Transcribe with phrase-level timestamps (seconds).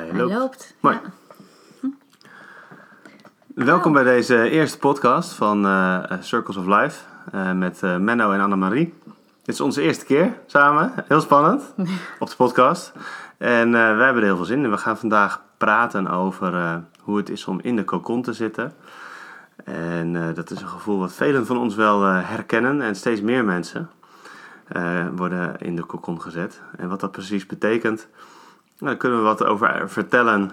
[0.00, 0.34] Hij Hij loopt.
[0.34, 0.74] loopt.
[0.80, 0.98] Mooi.
[1.80, 1.88] Ja.
[3.54, 8.32] Welkom bij deze eerste podcast van eh, eh, Circles of Life eh, met eh, Menno
[8.32, 8.94] en Annemarie.
[9.42, 11.74] Dit is onze eerste keer samen, heel spannend,
[12.18, 12.92] op de podcast.
[13.38, 14.70] En wij hebben er heel veel zin in.
[14.70, 18.72] We gaan vandaag praten over hoe het is om in de cocon te zitten.
[19.64, 23.90] En dat is een gevoel wat velen van ons wel herkennen en steeds meer mensen
[25.16, 26.60] worden in de cocon gezet.
[26.76, 28.08] En wat dat precies betekent,
[28.86, 30.50] daar kunnen we wat over vertellen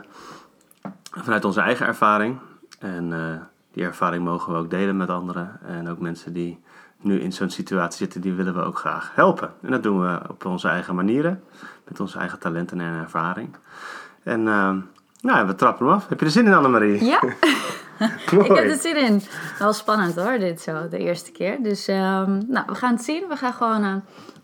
[1.12, 2.40] vanuit onze eigen ervaring.
[2.80, 5.60] En eh, die ervaring mogen we ook delen met anderen.
[5.66, 6.60] En ook mensen die
[7.02, 9.54] nu in zo'n situatie zitten, die willen we ook graag helpen.
[9.62, 11.44] En dat doen we op onze eigen manieren,
[11.88, 13.56] met onze eigen talenten en ervaring.
[14.24, 14.76] En eh,
[15.22, 16.08] nou, we trappen hem af.
[16.08, 17.06] Heb je er zin in, Annemarie?
[17.06, 17.22] Ja,
[18.32, 19.22] ik heb er zin in.
[19.60, 21.58] Wel spannend hoor, dit zo, de eerste keer.
[21.62, 23.28] Dus ehm, nou, we gaan het zien.
[23.28, 23.96] We gaan gewoon eh,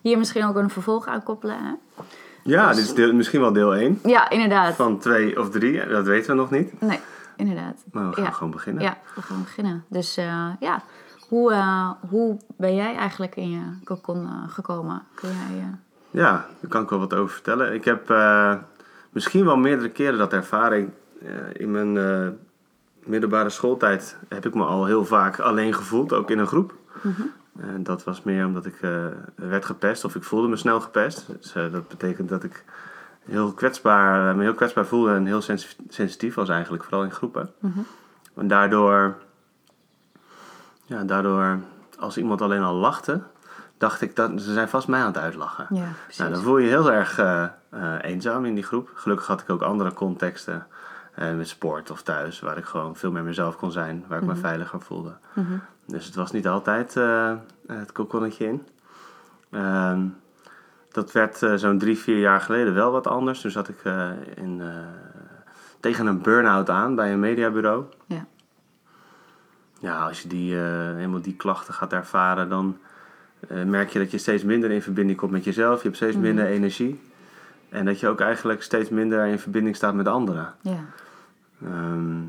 [0.01, 1.57] hier misschien ook een vervolg aan koppelen.
[1.57, 2.03] Hè?
[2.43, 4.75] Ja, dit is deel- misschien wel deel 1 Ja, inderdaad.
[4.75, 5.87] van 2 of 3.
[5.87, 6.81] Dat weten we nog niet.
[6.81, 6.99] Nee,
[7.37, 7.83] inderdaad.
[7.91, 8.31] Maar we gaan Ja.
[8.31, 8.83] gewoon beginnen.
[8.83, 9.83] Ja, we gaan beginnen.
[9.89, 10.81] Dus eh, ja,
[11.29, 15.01] hoe, eh, hoe ben jij eigenlijk in je cocon eh, gekomen?
[15.15, 15.65] Kun jij...
[16.11, 17.73] Ja, daar kan ik wel wat over vertellen.
[17.73, 18.13] Ik heb
[19.09, 20.89] misschien wel meerdere keren dat ervaring.
[21.53, 21.93] in mijn
[23.05, 26.73] middelbare schooltijd heb ik me al heel vaak alleen gevoeld, ook in een groep.
[27.59, 31.25] En dat was meer omdat ik eh, werd gepest of ik voelde me snel gepest.
[31.27, 32.63] Dus eh, dat betekent dat ik
[33.25, 37.11] heel kwetsbaar, eh, me heel kwetsbaar voelde en heel sens- sensitief was eigenlijk, vooral in
[37.11, 37.49] groepen.
[38.35, 39.15] En daardoor,
[40.85, 41.59] ja, daardoor,
[41.99, 43.21] als iemand alleen al lachte,
[43.77, 45.67] dacht ik dat ze zijn vast mij aan het uitlachen.
[45.69, 45.87] ja.
[46.17, 47.19] Nou, dan voel je je heel erg
[48.01, 48.89] eenzaam in die groep.
[48.93, 50.67] Gelukkig had ik ook andere contexten
[51.15, 54.35] met sport of thuis, waar ik gewoon veel meer mezelf kon zijn, waar ik me
[54.35, 55.13] veiliger voelde.
[55.33, 55.53] Mhm.
[55.85, 57.33] Dus het was niet altijd eh,
[57.67, 58.67] het kokonnetje in.
[59.49, 60.05] Ehm,
[60.91, 63.41] dat werd eh, zo'n drie, vier jaar geleden wel wat anders.
[63.41, 64.61] Toen zat ik eh, in,
[65.79, 67.83] tegen een burn-out aan bij een mediabureau.
[68.05, 68.25] Ja.
[69.79, 72.77] Ja, als je die, helemaal die klachten gaat ervaren, dan
[73.65, 75.77] merk je dat je steeds minder in verbinding komt met jezelf.
[75.77, 77.01] Je hebt steeds minder energie.
[77.69, 80.53] En dat je ook eigenlijk steeds minder in verbinding staat met anderen.
[80.61, 80.79] Ja.
[81.63, 82.21] Ehm,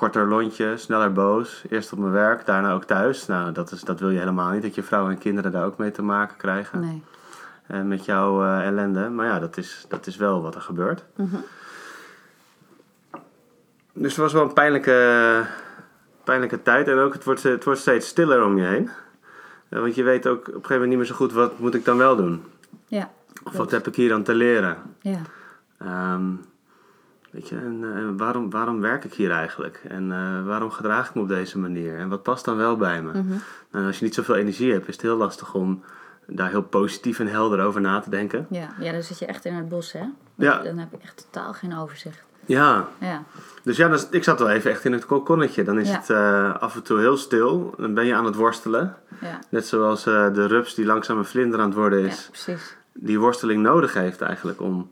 [0.00, 1.64] korter lontje, sneller boos.
[1.68, 3.26] Eerst op mijn werk, daarna ook thuis.
[3.26, 4.62] Nou, dat, is, dat wil je helemaal niet.
[4.62, 6.80] Dat je vrouw en kinderen daar ook mee te maken krijgen.
[6.80, 7.02] Nee.
[7.66, 9.08] En met jouw eh, ellende.
[9.08, 11.04] Maar ja, dat is, dat is wel wat er gebeurt.
[11.16, 11.36] Mhm.
[13.92, 15.42] Dus het was wel een pijnlijke,
[16.24, 16.88] pijnlijke tijd.
[16.88, 18.90] En ook, het wordt, het wordt steeds stiller om je heen.
[19.68, 21.32] Eh, want je weet ook op een gegeven moment niet meer zo goed...
[21.32, 22.44] wat moet ik dan wel doen?
[22.86, 23.10] Ja.
[23.44, 24.76] Of wat heb ik hier dan te leren?
[25.00, 25.20] Ja.
[25.78, 26.32] Ehm,
[27.30, 29.80] weet je, en, eh, waarom, waarom werk ik hier eigenlijk?
[29.88, 31.98] En eh, waarom gedraag ik me op deze manier?
[31.98, 33.10] En wat past dan wel bij me?
[33.12, 33.34] Mhm.
[33.70, 35.82] Nou, als je niet zoveel energie hebt, is het heel lastig om
[36.26, 38.46] daar heel positief en helder over na te denken.
[38.50, 38.68] Ja.
[38.80, 40.04] ja, dan zit je echt in het bos, hè?
[40.34, 40.58] Ja.
[40.62, 42.22] Dan heb ik echt totaal geen overzicht.
[42.46, 43.22] Ja, Ja.
[43.62, 45.62] dus ja, dus ik zat wel even echt in het kokonnetje.
[45.64, 45.96] Dan is Ja.
[45.96, 47.74] het eh, af en toe heel stil.
[47.78, 48.96] Dan ben je aan het worstelen.
[49.20, 49.38] Ja.
[49.48, 52.26] Net zoals de rups die langzaam een vlinder aan het worden ja, is.
[52.30, 52.76] precies.
[52.92, 54.90] die worsteling nodig heeft eigenlijk om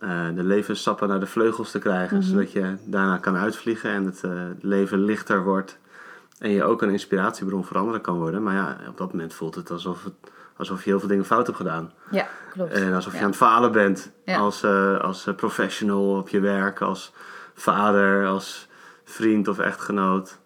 [0.00, 2.16] eh, de levenssappen naar de vleugels te krijgen.
[2.18, 2.26] Mhm.
[2.26, 5.78] Zodat je daarna kan uitvliegen en het eh, leven lichter wordt.
[6.38, 8.42] En je ook een inspiratiebron voor anderen kan worden.
[8.42, 10.12] Maar ja, op dat moment voelt het alsof, het,
[10.56, 11.92] alsof je heel veel dingen fout hebt gedaan.
[12.10, 12.72] Ja, klopt.
[12.72, 13.24] En alsof je Ja.
[13.24, 14.10] aan het falen bent.
[14.24, 14.38] Ja.
[14.38, 17.12] Als, eh, als professional op je werk, als
[17.54, 18.68] vader, als
[19.04, 20.38] vriend of echtgenoot.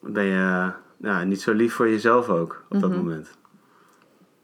[0.00, 2.98] Ben je ja, niet zo lief voor jezelf ook op dat Mhm.
[2.98, 3.30] moment.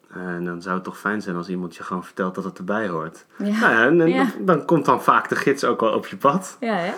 [0.08, 2.88] En dan zou het toch fijn zijn als iemand je gewoon vertelt dat het erbij
[2.88, 3.26] hoort.
[3.38, 3.44] Ja.
[3.60, 4.26] Nou ja, en, en Ja.
[4.40, 6.56] dan komt dan vaak de gids ook wel op je pad.
[6.60, 6.92] Ja, hè?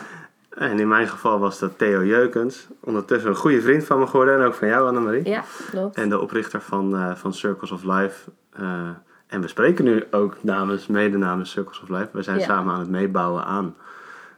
[0.51, 2.67] En in mijn geval was dat Theo Jeukens.
[2.81, 5.29] Ondertussen een goede vriend van me geworden en ook van jou, Annemarie.
[5.29, 5.97] Ja, klopt.
[5.97, 8.31] En de oprichter van, eh, van Circles of Life.
[8.53, 8.89] Eh,
[9.27, 12.09] en we spreken nu ook namens, mede namens Circles of Life.
[12.13, 12.45] We zijn Ja.
[12.45, 13.75] samen aan het meebouwen aan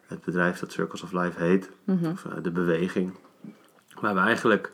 [0.06, 1.70] het bedrijf dat Circles of Life heet.
[1.84, 2.06] Mhm.
[2.10, 3.14] Of eh, de beweging.
[4.00, 4.72] Waar we eigenlijk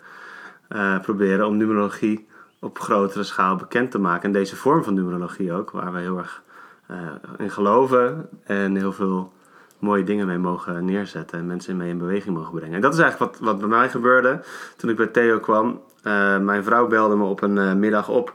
[1.03, 2.29] proberen om numerologie
[2.61, 4.23] op grotere schaal bekend te maken.
[4.23, 6.43] En deze vorm van numerologie ook, waar we heel erg
[6.87, 6.97] eh,
[7.39, 8.29] in geloven.
[8.45, 9.33] En heel veel
[9.79, 11.39] mooie dingen mee mogen neerzetten.
[11.39, 12.75] En mensen mee in beweging mogen brengen.
[12.75, 14.41] En dat is eigenlijk wat, wat bij mij gebeurde
[14.77, 15.81] toen ik bij Theo kwam.
[16.03, 18.35] Eh, mijn vrouw belde me op een eh, middag op.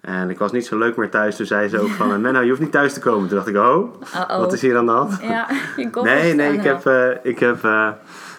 [0.00, 1.36] En ik was niet zo leuk meer thuis.
[1.36, 3.28] Toen zei ze ook van, Menno, je hoeft niet thuis te komen.
[3.28, 3.94] Toen dacht ik, oh,
[4.28, 5.18] wat is hier aan de hand?
[5.22, 6.86] Ja, je Nee, nee, ik heb,
[7.22, 7.58] ik heb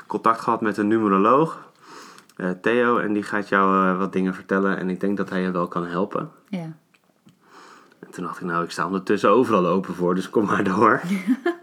[0.08, 1.65] contact gehad met een numeroloog,
[2.62, 4.78] Theo, en die gaat jou eh, wat dingen vertellen.
[4.78, 6.32] En ik denk dat hij je wel kan helpen.
[6.50, 6.74] Ja.
[8.00, 11.02] En toen dacht ik, nou, ik sta ondertussen overal open voor, dus kom maar door.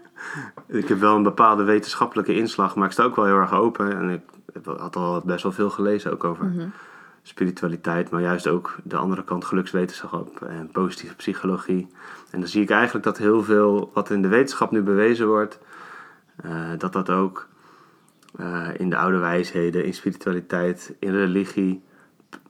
[0.67, 3.97] ik heb wel een bepaalde wetenschappelijke inslag, maar ik sta ook wel heel erg open.
[3.97, 4.21] En ik
[4.77, 6.71] had al best wel veel gelezen ook over
[7.23, 11.87] spiritualiteit, maar juist ook de andere kant gelukswetenschap en positieve psychologie.
[12.31, 15.59] En dan zie ik eigenlijk dat heel veel wat in de wetenschap nu bewezen wordt,
[16.35, 17.47] eh, dat dat ook
[18.37, 21.83] eh, in de oude wijsheden, in spiritualiteit, in religie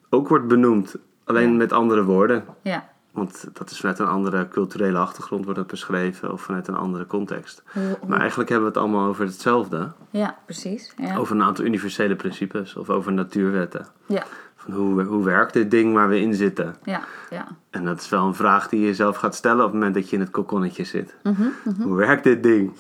[0.09, 0.95] ook wordt benoemd.
[1.25, 1.57] Alleen Ja.
[1.57, 2.45] met andere woorden.
[2.62, 2.91] Ja.
[3.12, 7.07] Want dat is vanuit een andere culturele achtergrond wordt het beschreven of vanuit een andere
[7.07, 7.63] context.
[8.07, 9.91] Maar eigenlijk hebben we het allemaal over hetzelfde.
[10.09, 10.94] ja, precies.
[10.97, 11.18] Ja.
[11.18, 13.88] Over een aantal universele principes of over natuurwetten.
[14.06, 14.24] Ja,
[14.56, 16.75] Van hoe, hoe werkt dit ding waar we in zitten?
[16.83, 17.47] ja, ja.
[17.69, 20.09] En dat is wel een vraag die je jezelf gaat stellen op het moment dat
[20.09, 21.15] je in het kokonnetje zit.
[21.24, 21.44] Mhm,
[21.81, 22.71] Hoe werkt dit ding?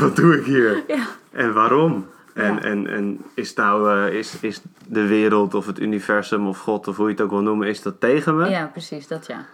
[0.00, 0.84] Wat doe ik hier?
[0.86, 1.06] Ja.
[1.30, 2.06] En waarom?
[2.38, 2.60] En, Ja.
[2.60, 6.96] en, en is, nou, eh, is, is de wereld of het universum of God of
[6.96, 8.48] hoe je het ook wil noemen, is dat tegen me?
[8.48, 9.44] Ja, precies, dat ja.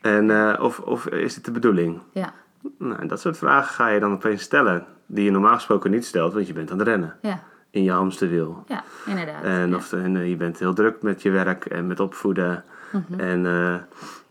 [0.00, 2.00] En, eh, of, of is het de bedoeling?
[2.12, 2.32] Ja,
[2.78, 4.84] Nou, en dat soort vragen ga je dan opeens stellen.
[5.06, 7.16] Die je normaal gesproken niet stelt, want je bent aan het rennen.
[7.22, 8.64] ja, In je hamsterwiel.
[8.66, 9.42] ja, inderdaad.
[9.42, 9.76] En, ja.
[9.76, 12.64] of, en eh, je bent heel druk met je werk en met opvoeden.
[12.92, 13.20] Mhm.
[13.20, 13.40] En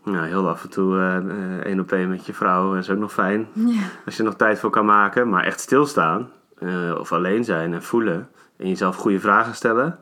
[0.04, 0.98] nou, heel af en toe
[1.64, 2.74] één op één met je vrouw.
[2.74, 3.48] is ook nog fijn.
[3.52, 5.28] Ja, Als je er nog tijd voor kan maken.
[5.28, 6.28] Maar echt stilstaan.
[6.60, 8.28] Eh, of alleen zijn en voelen.
[8.56, 9.98] En jezelf goede vragen stellen.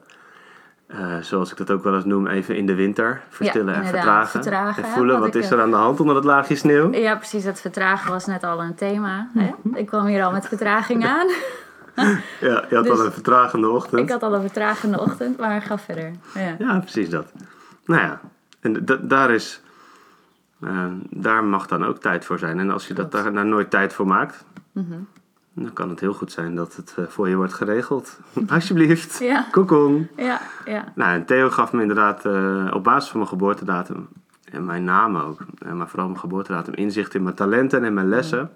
[0.86, 3.22] Eh, zoals ik dat ook wel eens noem, even in de winter.
[3.28, 4.42] Verstillen en vertragen.
[4.42, 6.92] Vertragen, En voelen, wat is er aan de hand onder dat laagje sneeuw?
[6.92, 7.44] ja, precies.
[7.44, 9.28] Dat vertragen was net al een thema.
[9.34, 9.50] Hè?
[9.62, 9.76] Mhm.
[9.76, 11.26] Ik kwam hier al met vertraging aan.
[12.40, 14.00] Ja, je had Dus- al een vertragende ochtend.
[14.02, 16.10] Ik had al een vertragende ochtend, maar ga verder.
[16.34, 17.32] Ja, Ja, precies dat.
[17.84, 18.20] Nou ja,
[18.60, 19.60] en da- daar is...
[20.60, 22.58] eh, daar mag dan ook tijd voor zijn.
[22.58, 24.44] En als je dat daar nou nooit tijd voor maakt...
[24.72, 24.94] Mhm.
[25.62, 28.18] Dan kan het heel goed zijn dat het eh, voor je wordt geregeld.
[28.48, 29.18] Alsjeblieft.
[29.18, 30.08] ja, Kokon.
[30.16, 30.40] ja.
[30.64, 30.92] ja.
[30.94, 34.08] Nou, en Theo gaf me inderdaad eh, op basis van mijn geboortedatum...
[34.52, 36.74] en mijn naam ook, eh, maar vooral mijn geboortedatum...
[36.74, 38.50] inzicht in mijn talenten en mijn lessen...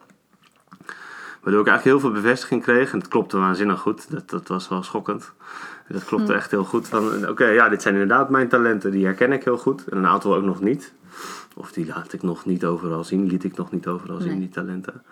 [1.43, 2.93] Waardoor ik eigenlijk heel veel bevestiging kreeg.
[2.93, 4.11] En dat klopte waanzinnig goed.
[4.11, 5.33] Dat, dat was wel schokkend.
[5.89, 6.91] Dat klopte echt heel goed.
[7.29, 8.91] Oké, ja, dit zijn inderdaad mijn talenten.
[8.91, 9.85] Die herken ik heel goed.
[9.89, 10.93] En een aantal ook nog niet.
[11.55, 13.27] Of die laat ik nog niet overal zien.
[13.27, 15.03] Liet ik nog niet overal zien, die talenten.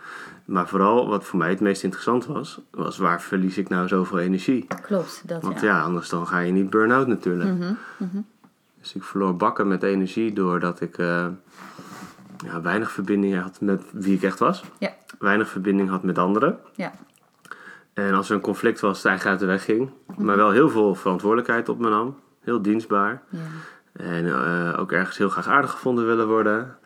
[0.44, 2.60] Maar vooral, wat voor mij het meest interessant was...
[2.70, 4.66] was waar verlies ik nou zoveel energie?
[4.82, 5.66] Klopt, dat Want ja.
[5.66, 7.50] ja, anders dan ga je niet burn-out natuurlijk.
[7.50, 8.20] Mhm, mhm.
[8.80, 11.26] Dus ik verloor bakken met energie doordat ik eh,
[12.44, 14.64] ja, weinig verbinding had met wie ik echt was.
[14.78, 14.94] Ja.
[15.18, 16.58] Weinig verbinding had met anderen.
[16.74, 16.92] Ja.
[17.92, 19.90] En als er een conflict was, het eigenlijk uit de weg ging.
[20.06, 20.24] Mhm.
[20.24, 22.16] Maar wel heel veel verantwoordelijkheid op me nam.
[22.40, 23.22] Heel dienstbaar.
[23.28, 23.38] Ja.
[23.92, 26.78] En eh, ook ergens heel graag aardig gevonden willen worden.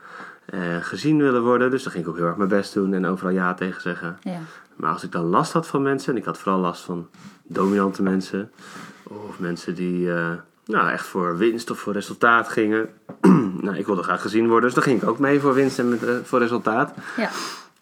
[0.44, 1.70] Eh, gezien willen worden.
[1.70, 4.18] Dus dan ging ik ook heel erg mijn best doen en overal ja tegen zeggen.
[4.22, 4.38] Ja.
[4.76, 7.08] Maar als ik dan last had van mensen, en ik had vooral last van
[7.42, 8.52] dominante mensen,
[9.02, 10.30] of mensen die eh,
[10.64, 12.88] nou, echt voor winst of voor resultaat gingen.
[13.60, 15.88] nou, ik wilde graag gezien worden, dus dan ging ik ook mee voor winst en
[15.88, 16.94] met, eh, voor resultaat.
[17.16, 17.30] Ja.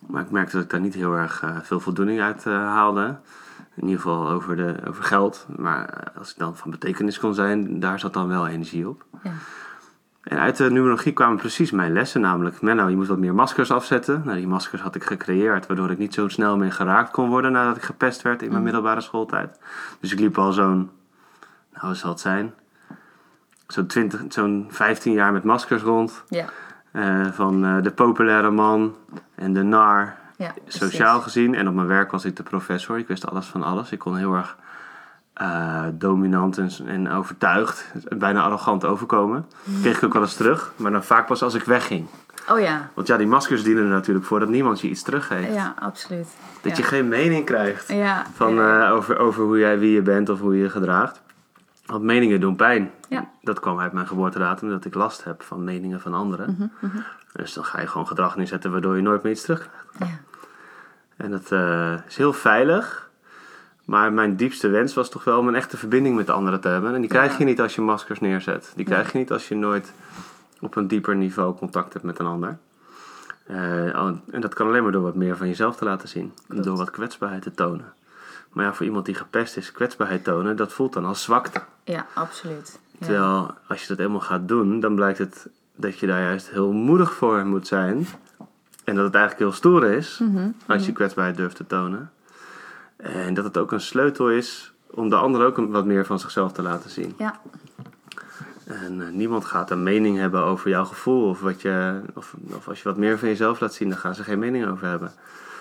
[0.06, 3.16] Maar ik merkte dat ik daar niet heel erg veel voldoening uit haalde.
[3.74, 5.46] In ieder geval over, de, over geld.
[5.56, 9.04] Maar eh, als ik dan van betekenis kon zijn, daar zat dan wel energie op.
[9.22, 9.30] Ja.
[10.22, 12.60] En uit de numerologie kwamen precies mijn lessen, namelijk...
[12.60, 14.22] Menno, je moet wat meer maskers afzetten.
[14.24, 17.52] Nou, die maskers had ik gecreëerd, waardoor ik niet zo snel meer geraakt kon worden...
[17.52, 19.58] nadat ik gepest werd in mijn middelbare schooltijd.
[20.00, 20.90] Dus ik liep al zo'n...
[21.72, 22.54] Nou, wat zal het zijn?
[23.66, 26.24] Zo'n 20, zo'n 15 jaar met maskers rond.
[26.28, 26.46] Ja.
[26.92, 28.96] Eh, van eh, de populaire man
[29.34, 30.54] en de nar, Ja.
[30.66, 31.54] sociaal gezien.
[31.54, 32.98] En op mijn werk was ik de professor.
[32.98, 33.92] Ik wist alles van alles.
[33.92, 34.56] Ik kon heel erg
[35.34, 39.46] eh, dominant en, en overtuigd, bijna arrogant overkomen.
[39.82, 42.06] Kreeg ik ook wel eens terug, maar dan vaak pas als ik wegging.
[42.50, 42.88] Oh ja.
[42.94, 45.54] Want ja, die maskers dienen er natuurlijk voor dat niemand je iets teruggeeft.
[45.54, 46.26] Ja, absoluut.
[46.60, 46.78] Dat ja.
[46.78, 48.26] je geen mening krijgt Ja.
[48.34, 51.20] van, eh, over, over hoe jij, wie je bent of hoe je je gedraagt.
[51.86, 52.90] Want meningen doen pijn.
[53.08, 53.28] Ja.
[53.42, 56.70] Dat kwam uit mijn geboortedatum, dat ik last heb van meningen van anderen.
[56.80, 56.96] Mhm,
[57.32, 59.84] Dus dan ga je gewoon gedrag neerzetten waardoor je nooit meer iets terugkrijgt.
[59.98, 60.06] ja.
[61.22, 63.10] En dat eh, is heel veilig.
[63.84, 66.68] Maar mijn diepste wens was toch wel om een echte verbinding met de anderen te
[66.68, 66.94] hebben.
[66.94, 68.72] En die krijg je niet als je maskers neerzet.
[68.76, 69.92] Die krijg je niet als je nooit
[70.60, 72.58] op een dieper niveau contact hebt met een ander.
[73.46, 73.96] Eh,
[74.30, 76.32] en dat kan alleen maar door wat meer van jezelf te laten zien.
[76.48, 76.64] Klopt.
[76.64, 77.92] Door wat kwetsbaarheid te tonen.
[78.52, 81.62] Maar ja, voor iemand die gepest is, kwetsbaarheid tonen, dat voelt dan als zwakte.
[81.84, 82.80] Ja, absoluut.
[82.98, 83.06] Ja.
[83.06, 86.72] Terwijl als je dat eenmaal gaat doen, dan blijkt het dat je daar juist heel
[86.72, 88.06] moedig voor moet zijn.
[88.84, 92.10] En dat het eigenlijk heel stoer is Mhm, als je kwetsbaarheid durft te tonen.
[92.96, 96.52] En dat het ook een sleutel is om de ander ook wat meer van zichzelf
[96.52, 97.14] te laten zien.
[97.18, 97.40] Ja.
[98.64, 101.28] En eh, niemand gaat een mening hebben over jouw gevoel.
[101.28, 104.14] Of, wat je, of, of als je wat meer van jezelf laat zien, dan gaan
[104.14, 105.12] ze geen mening over hebben.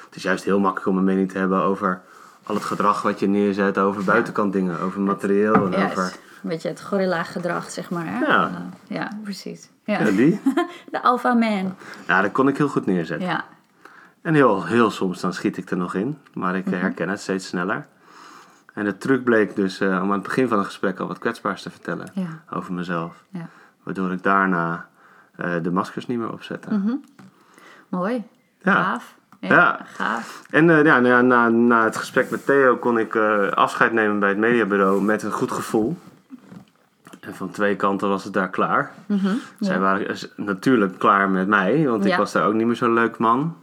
[0.05, 2.01] Het is juist heel makkelijk om een mening te hebben over
[2.43, 6.13] al het gedrag wat je neerzet, over buitenkant dingen, over materieel en over.
[6.43, 8.05] Een beetje het gorilla gedrag, zeg maar.
[8.05, 8.19] Hè?
[8.19, 8.49] Ja.
[8.49, 8.55] Uh,
[8.97, 9.69] ja, precies.
[9.83, 9.99] Ja.
[9.99, 10.41] Ja, die?
[10.91, 11.75] De alpha man.
[12.07, 13.27] Ja, dat kon ik heel goed neerzetten.
[13.27, 13.43] Ja.
[14.21, 17.21] En heel, heel soms dan schiet ik er nog in, maar ik eh, herken het
[17.21, 17.87] steeds sneller.
[18.73, 21.19] En de truc bleek dus eh, om aan het begin van het gesprek al wat
[21.19, 22.27] kwetsbaars te vertellen Ja.
[22.49, 23.23] over mezelf.
[23.29, 23.47] Ja.
[23.83, 24.87] Waardoor ik daarna
[25.35, 26.73] eh, de maskers niet meer opzette.
[26.73, 26.95] Mhm.
[27.89, 28.23] Mooi.
[28.61, 28.83] Ja.
[28.83, 29.15] Gaaf.
[29.39, 29.79] Ja.
[29.85, 30.43] Gaaf.
[30.49, 34.19] En eh, ja, na, na, na het gesprek met Theo kon ik eh, afscheid nemen
[34.19, 35.97] bij het mediabureau met een goed gevoel.
[37.21, 38.91] En van twee kanten was het daar klaar.
[39.05, 39.27] Mhm.
[39.59, 39.81] Zij Ja.
[39.81, 43.17] waren dus natuurlijk klaar met mij, want ik was daar ook niet meer zo'n leuk
[43.17, 43.55] man.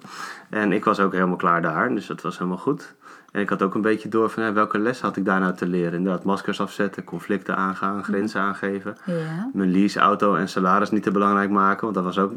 [0.51, 2.95] En ik was ook helemaal klaar daar, dus dat was helemaal goed.
[3.33, 5.67] En ik had ook een beetje door van welke les had ik daar nou te
[5.67, 5.93] leren.
[5.93, 8.97] Inderdaad, maskers afzetten, conflicten aangaan, grenzen aangeven.
[9.05, 9.51] Ja.
[9.53, 12.33] Mijn leaseauto en salaris niet te belangrijk maken, want dat was ook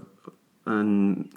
[0.64, 1.32] een,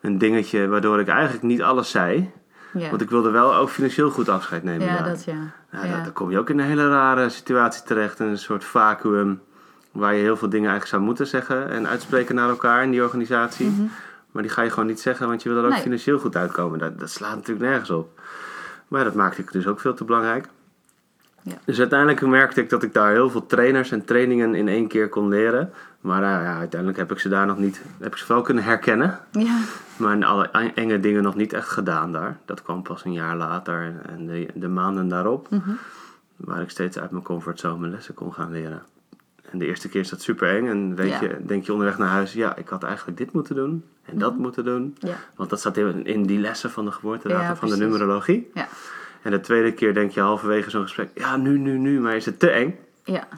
[0.00, 2.30] een dingetje waardoor ik eigenlijk niet alles zei.
[2.72, 2.88] Ja.
[2.90, 4.86] Want ik wilde wel ook financieel goed afscheid nemen.
[4.86, 5.08] ja, daar.
[5.08, 5.34] dat ja.
[5.72, 6.02] Ja, ja.
[6.02, 8.18] dan- kom je ook in een hele rare situatie terecht.
[8.18, 9.40] Een soort vacuüm
[9.92, 13.02] waar je heel veel dingen eigenlijk zou moeten zeggen en uitspreken naar elkaar in die
[13.02, 13.66] organisatie.
[13.66, 13.82] Mhm.
[14.30, 15.80] Maar die ga je gewoon niet zeggen, want je wil er ook Nee.
[15.80, 16.78] financieel goed uitkomen.
[16.78, 18.20] Dat, dat slaat natuurlijk nergens op.
[18.88, 20.46] Maar dat maakte ik dus ook veel te belangrijk.
[21.42, 21.52] Ja.
[21.64, 25.08] Dus uiteindelijk merkte ik dat ik daar heel veel trainers en trainingen in één keer
[25.08, 25.72] kon leren.
[26.00, 28.64] Maar eh, ja, uiteindelijk heb ik ze daar nog niet, heb ik ze wel kunnen
[28.64, 29.18] herkennen.
[29.30, 29.58] Ja.
[29.98, 32.38] Maar alle enge dingen nog niet echt gedaan daar.
[32.44, 35.50] Dat kwam pas een jaar later en- de, de maanden daarop.
[35.50, 35.70] Mhm.
[36.36, 38.82] Waar ik steeds uit mijn comfortzone mijn lessen kon gaan leren.
[39.50, 40.66] En de eerste keer is dat super eng.
[40.66, 41.20] En weet Ja.
[41.20, 43.84] je, denk je onderweg naar huis, ja, ik had eigenlijk dit moeten doen.
[44.04, 44.96] En dat moeten doen.
[44.98, 45.14] Ja.
[45.36, 48.50] Want dat staat in, in die lessen van de geboortedatum Ja, van de numerologie.
[48.54, 48.68] Ja.
[49.22, 52.26] En de tweede keer denk je halverwege zo'n gesprek, ja, nu, nu, nu, maar is
[52.26, 52.78] het te eng?
[53.04, 53.28] Ja.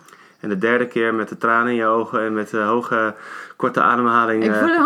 [0.40, 3.14] En de derde keer met de tranen in je ogen en met de hoge,
[3.56, 4.44] korte ademhaling...
[4.44, 4.78] Ik eh,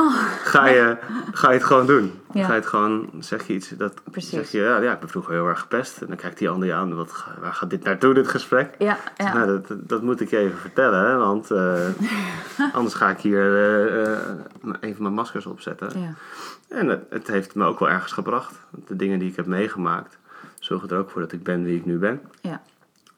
[0.44, 0.96] ga je,
[1.32, 2.20] ga je het gewoon doen.
[2.32, 2.44] Ja.
[2.44, 4.30] Ga je het gewoon, zeg je iets, dat Precies.
[4.30, 6.00] zeg je, ja, ja, ik ben vroeger heel erg gepest.
[6.00, 8.74] En dan kijkt die ander je aan, wat, waar gaat dit naartoe, dit gesprek?
[8.78, 8.98] Ja.
[9.16, 9.34] Ja.
[9.34, 11.80] Nou, dat, dat moet ik je even vertellen, hè, want eh,
[12.76, 14.18] anders ga ik hier eh, eh,
[14.80, 16.00] even mijn maskers opzetten.
[16.00, 16.14] ja.
[16.68, 18.54] En het, het heeft me ook wel ergens gebracht.
[18.86, 20.18] De dingen die ik heb meegemaakt
[20.58, 22.20] zorgen er ook voor dat ik ben wie ik nu ben.
[22.40, 22.62] Ja.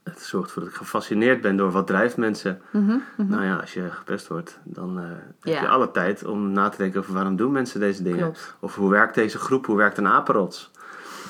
[0.04, 2.61] Het zorgt ervoor dat ik gefascineerd ben door wat drijft mensen.
[2.70, 2.96] Mhm.
[3.16, 5.04] Nou ja, als je gepest wordt, dan eh,
[5.40, 5.61] heb Ja.
[5.61, 8.18] je alle tijd om na te denken over waarom doen mensen deze dingen.
[8.23, 8.54] Klopt.
[8.61, 10.70] Of hoe werkt deze groep, hoe werkt een apenrots.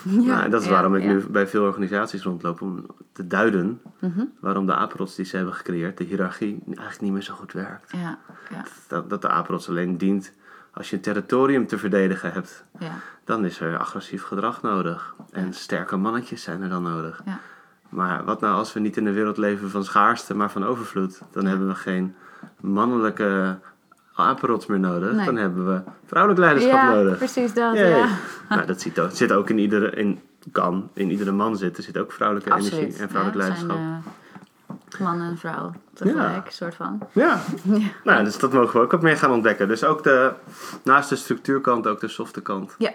[0.02, 0.21] Ja.
[0.23, 1.09] nou, en dat is Ja, waarom ik ja.
[1.12, 4.25] nu bij veel organisaties rondloop om te duiden Mhm.
[4.40, 7.93] waarom de apenrots die ze hebben gecreëerd, de hiërarchie, eigenlijk niet meer zo goed werkt.
[7.93, 8.19] Ja.
[8.50, 8.64] Ja.
[8.88, 10.33] Dat, dat de apenrots alleen dient
[10.73, 12.64] als je een territorium te verdedigen hebt.
[12.78, 12.93] Ja.
[13.25, 15.14] Dan is er agressief gedrag nodig.
[15.31, 17.23] En sterke mannetjes zijn er dan nodig.
[17.25, 17.38] Ja.
[17.95, 21.21] Maar wat nou als we niet in een wereld leven van schaarste, maar van overvloed?
[21.33, 22.15] Dan hebben we geen
[22.61, 23.59] mannelijke
[24.15, 25.13] apenrots meer nodig.
[25.13, 25.25] Nee.
[25.25, 27.17] Dan hebben we vrouwelijk leiderschap Ja, nodig.
[27.17, 27.75] precies dat.
[27.75, 27.89] Yay.
[27.89, 28.09] Ja.
[28.49, 30.21] Nou, dat zit ook, zit ook in iedere, in,
[30.53, 31.83] kan in iedere man zitten.
[31.83, 32.73] zit ook vrouwelijke Absoluut.
[32.81, 33.77] energie en vrouwelijk ja, leiderschap.
[33.77, 34.03] Zijn,
[34.99, 37.01] eh, man en vrouw tegelijk, soort van.
[37.13, 37.79] Ja, Ja.
[38.05, 39.69] nou, dus dat mogen we ook wat meer gaan ontdekken.
[39.69, 40.33] Dus ook de,
[40.85, 42.75] naast de structuurkant, ook de softe kant.
[42.79, 42.91] Ja.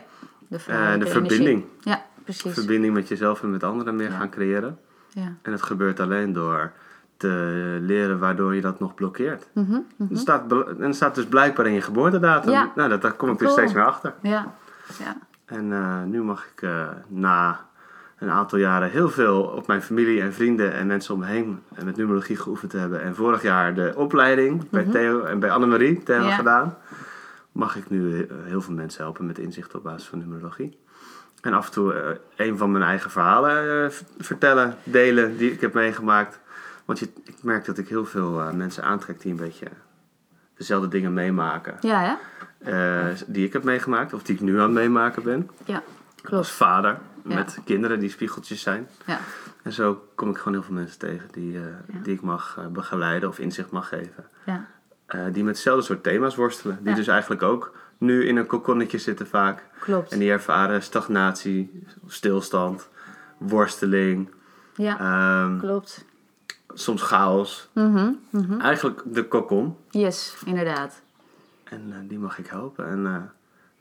[0.47, 1.29] De, En vrouwelijke de energie.
[1.29, 1.65] verbinding.
[1.81, 2.53] Ja, precies.
[2.53, 4.79] Verbinding met jezelf en met anderen meer gaan creëren.
[5.09, 5.33] Ja.
[5.41, 6.71] En het gebeurt alleen door
[7.17, 9.47] te leren waardoor je dat nog blokkeert.
[9.53, 10.13] Mhm, mhm.
[10.13, 12.51] Er staat, en staat dus blijkbaar in je geboortedatum.
[12.51, 12.71] Ja.
[12.75, 13.59] Nou, dat, daar kom ik dus Cool.
[13.59, 14.13] steeds meer achter.
[14.21, 14.53] Ja.
[14.99, 15.17] Ja.
[15.45, 17.67] En eh, nu mag ik eh, na
[18.17, 21.59] een aantal jaren heel veel op mijn familie en vrienden en mensen om me heen
[21.73, 23.01] en met numerologie geoefend te hebben.
[23.01, 26.35] En vorig jaar de opleiding bij Theo en bij Annemarie te hebben Ja.
[26.35, 26.75] gedaan.
[27.51, 30.77] Mag ik nu eh, heel veel mensen helpen met inzicht op basis van numerologie.
[31.41, 35.61] En af en toe eh, een van mijn eigen verhalen eh, vertellen, delen die ik
[35.61, 36.39] heb meegemaakt.
[36.85, 39.67] Want je, ik merk dat ik heel veel eh, mensen aantrek die een beetje
[40.55, 41.77] dezelfde dingen meemaken.
[41.81, 42.17] Ja,
[42.61, 43.13] ja.
[43.27, 45.49] die ik heb meegemaakt of die ik nu aan het meemaken ben.
[45.65, 45.83] Ja.
[46.29, 47.35] Als vader Ja.
[47.35, 48.87] met kinderen die spiegeltjes zijn.
[49.05, 49.19] Ja.
[49.63, 51.59] En zo kom ik gewoon heel veel mensen tegen die,
[52.03, 54.25] die ik mag begeleiden of inzicht mag geven.
[54.45, 54.65] Ja.
[55.29, 56.79] Die met hetzelfde soort thema's worstelen.
[56.81, 59.63] Die dus eigenlijk ook nu in een kokonnetje zitten vaak.
[59.79, 60.11] Klopt.
[60.11, 62.87] En die ervaren stagnatie, stilstand,
[63.37, 64.29] worsteling,
[64.75, 64.99] Ja.
[64.99, 66.05] ehm, Klopt.
[66.73, 67.69] soms chaos.
[67.73, 68.59] Mhm, mhm.
[68.61, 69.75] Eigenlijk de kokon.
[69.89, 71.01] Yes, inderdaad.
[71.63, 72.87] En eh, die mag ik helpen.
[72.87, 73.15] En eh,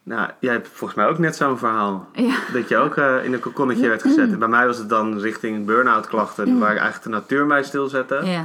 [0.02, 2.08] nou, jij hebt volgens mij ook net zo'n verhaal.
[2.12, 2.36] Ja.
[2.52, 4.30] Dat je ook eh, in een kokonnetje werd gezet.
[4.32, 7.62] En bij mij was het dan richting burn-out klachten, waar ik eigenlijk de natuur mij
[7.62, 8.20] stilzette.
[8.24, 8.44] Ja.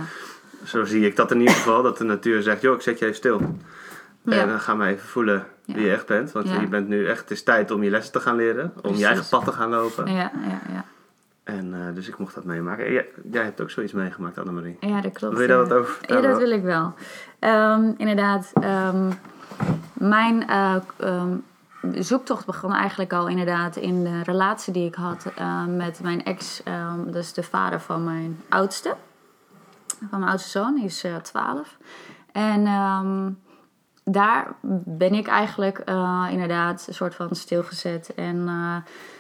[0.66, 3.06] Zo zie ik dat in ieder geval, dat de natuur zegt, joh, ik zet je
[3.06, 3.58] even stil.
[4.24, 4.42] Ja.
[4.42, 5.74] En dan ga maar even voelen Ja.
[5.74, 6.32] wie je echt bent.
[6.32, 6.60] Want Ja.
[6.60, 8.72] je bent nu echt, het is tijd om je lessen te gaan leren.
[8.76, 9.00] Om Precies.
[9.00, 10.12] je eigen pad te gaan lopen.
[10.12, 10.86] Ja, ja, ja.
[11.44, 12.86] En eh, dus ik mocht dat meemaken.
[12.86, 14.78] En jij, jij hebt ook zoiets meegemaakt, Annemarie.
[14.80, 15.34] Ja, dat klopt.
[15.34, 15.64] Wil je daar ja.
[15.64, 16.30] wat over Ja, vertellen?
[16.30, 16.94] dat wil ik wel.
[17.40, 19.12] Ehm, inderdaad, ehm,
[19.94, 21.36] mijn eh, ehm,
[21.94, 26.64] zoektocht begon eigenlijk al inderdaad in de relatie die ik had eh, met mijn ex.
[27.08, 28.96] dus de vader van mijn oudste.
[30.10, 31.78] Van mijn oudste zoon, die is eh 12.
[32.32, 32.68] En
[34.04, 34.54] daar
[34.86, 38.14] ben ik eigenlijk eh, inderdaad een soort van stilgezet.
[38.16, 38.76] En eh,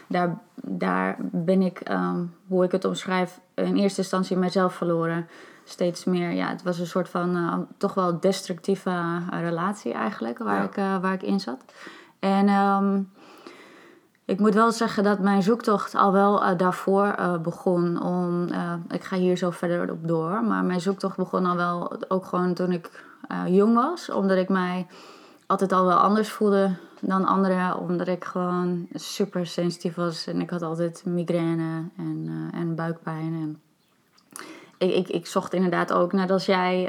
[0.07, 5.27] daar, daar ben ik, ehm, hoe ik het omschrijf, in eerste instantie mijzelf verloren.
[5.63, 10.55] Steeds meer, ja, het was een soort van eh, toch wel destructieve relatie eigenlijk, waar,
[10.55, 10.63] Ja.
[10.63, 11.73] ik, waar ik in zat.
[12.19, 13.01] En ehm,
[14.25, 18.47] ik moet wel zeggen dat mijn zoektocht al wel daarvoor begon om.
[18.89, 20.43] ik ga hier zo verder op door.
[20.43, 22.89] Maar mijn zoektocht begon al wel ook gewoon toen ik
[23.27, 24.09] eh, jong was.
[24.09, 24.87] Omdat ik mij
[25.47, 27.77] altijd al wel anders voelde dan anderen.
[27.77, 30.27] Omdat ik gewoon super sensitief was.
[30.27, 33.33] En ik had altijd migraine en, eh, en buikpijn.
[33.33, 33.61] En
[34.77, 36.87] ik, ik, ik zocht inderdaad ook, net als jij,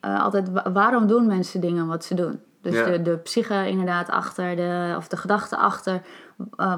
[0.00, 2.40] eh, altijd wa- waarom doen mensen dingen wat ze doen?
[2.62, 2.84] Dus Ja.
[2.84, 6.00] de, de psyche inderdaad achter, de, of de gedachte achter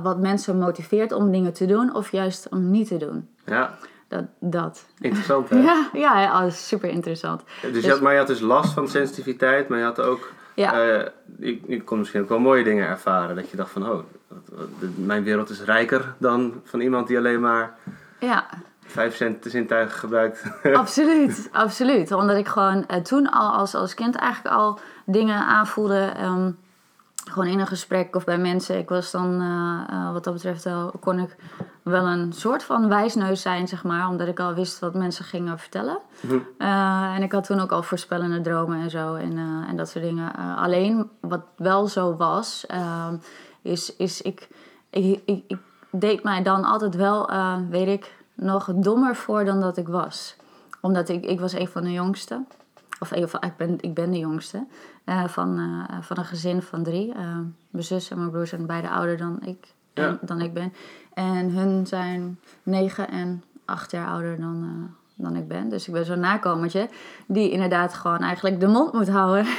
[0.02, 3.28] wat mensen motiveert om dingen te doen of juist om niet te doen.
[3.47, 3.75] Ja,
[4.11, 4.25] Dat.
[4.40, 4.87] dat.
[5.00, 5.59] interessant hè?
[5.59, 7.43] Ja, ja, oh, super interessant.
[7.73, 10.33] Dus je had, maar je had dus last van sensitiviteit, maar je had ook...
[10.55, 10.73] Ja.
[10.73, 11.07] eh,
[11.38, 13.37] je, je kon misschien ook wel mooie dingen ervaren.
[13.37, 14.05] Dat je dacht van, oh,
[14.95, 17.75] mijn wereld is rijker dan van iemand die alleen maar
[18.19, 18.47] Ja,
[18.87, 20.43] vijf cent zintuigen gebruikt.
[20.73, 22.12] absoluut, absoluut.
[22.12, 26.12] Omdat ik gewoon eh, toen al als, als kind eigenlijk al dingen aanvoelde.
[26.17, 26.50] ehm,
[27.31, 28.79] gewoon in een gesprek of bij mensen.
[28.79, 29.40] Ik was dan,
[29.90, 31.37] eh, wat dat betreft, wel, kon ik
[31.83, 34.09] wel een soort van wijsneus zijn, zeg maar.
[34.09, 35.99] Omdat ik al wist wat mensen gingen vertellen.
[36.21, 36.39] Mhm.
[36.59, 39.15] Eh, en ik had toen ook al voorspellende dromen en zo.
[39.15, 40.37] En, eh, en dat soort dingen.
[40.37, 42.67] Eh, alleen, wat wel zo was,
[43.63, 44.49] is, is ik,
[44.91, 45.59] ik, ik, ik
[45.91, 47.31] deed mij dan altijd wel,
[47.71, 50.37] weet ik, nog dommer voor dan dat ik was.
[50.81, 52.45] Omdat ik, ik was een van de jongste.
[53.01, 54.67] Of een van, ik, ben, ik ben de jongste.
[55.27, 55.61] van,
[56.01, 57.15] van een gezin van drie.
[57.71, 60.19] Mijn zus en mijn broer zijn beide ouder dan ik, Ja.
[60.23, 60.73] dan ik ben.
[61.21, 65.69] En hun zijn negen en acht jaar ouder dan, eh, dan ik ben.
[65.69, 66.89] Dus ik ben zo'n nakomertje
[67.27, 69.47] die inderdaad gewoon eigenlijk de mond moet houden.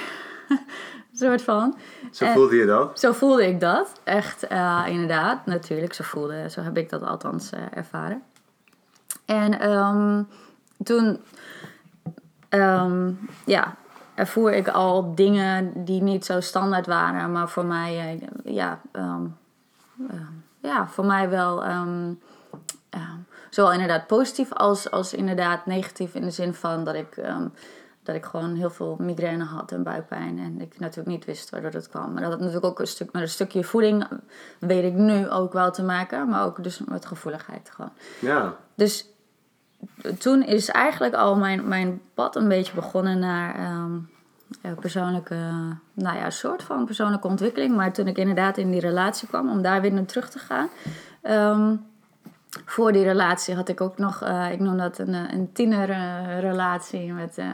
[1.14, 1.78] Soort van.
[2.12, 3.00] Zo En- voelde je dat?
[3.00, 4.00] Zo voelde ik dat.
[4.04, 5.46] Echt, eh, inderdaad.
[5.46, 8.22] Natuurlijk, zo voelde, zo heb ik dat althans eh, ervaren.
[9.26, 10.24] En ehm,
[10.84, 11.20] toen,
[12.50, 13.12] ehm,
[13.46, 13.76] ja,
[14.14, 19.26] ervoer ik al dingen die niet zo standaard waren, maar voor mij, ja, ehm,
[20.62, 22.14] ja, voor mij wel, ehm,
[22.90, 23.18] ehm,
[23.50, 27.48] zowel inderdaad positief als, als inderdaad negatief in de zin van dat ik, ehm,
[28.04, 31.72] dat ik gewoon heel veel migraine had en buikpijn en ik natuurlijk niet wist waardoor
[31.72, 32.14] dat kwam.
[32.14, 34.08] Maar dat had natuurlijk ook een stuk met een stukje voeding,
[34.60, 37.92] weet ik nu ook wel te maken, maar ook dus met gevoeligheid gewoon.
[38.20, 38.56] Ja.
[38.76, 39.10] Dus
[40.20, 43.56] toen is eigenlijk al mijn, mijn pad een beetje begonnen naar
[44.80, 45.36] persoonlijke,
[45.94, 47.76] nou ja, een soort van persoonlijke ontwikkeling.
[47.76, 50.70] Maar toen ik inderdaad in die relatie kwam, om daar weer naar terug te gaan.
[51.22, 51.76] ehm,
[52.66, 57.14] voor die relatie had ik ook nog, eh, ik noem dat een, eh, een tienerrelatie
[57.14, 57.48] met, eh,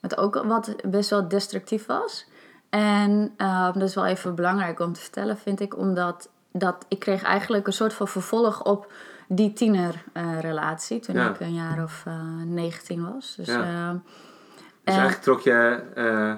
[0.00, 2.26] met ook wat best wel destructief was.
[2.70, 6.98] En eh, dat is wel even belangrijk om te vertellen, vind ik, omdat dat, ik
[6.98, 8.92] kreeg eigenlijk een soort van vervolg op
[9.28, 11.28] die tienerrelatie toen Ja.
[11.30, 13.34] ik een jaar of eh 19 was.
[13.36, 14.00] Dus Ja.
[14.86, 14.92] Ja.
[14.92, 16.32] Dus eigenlijk trok je eh,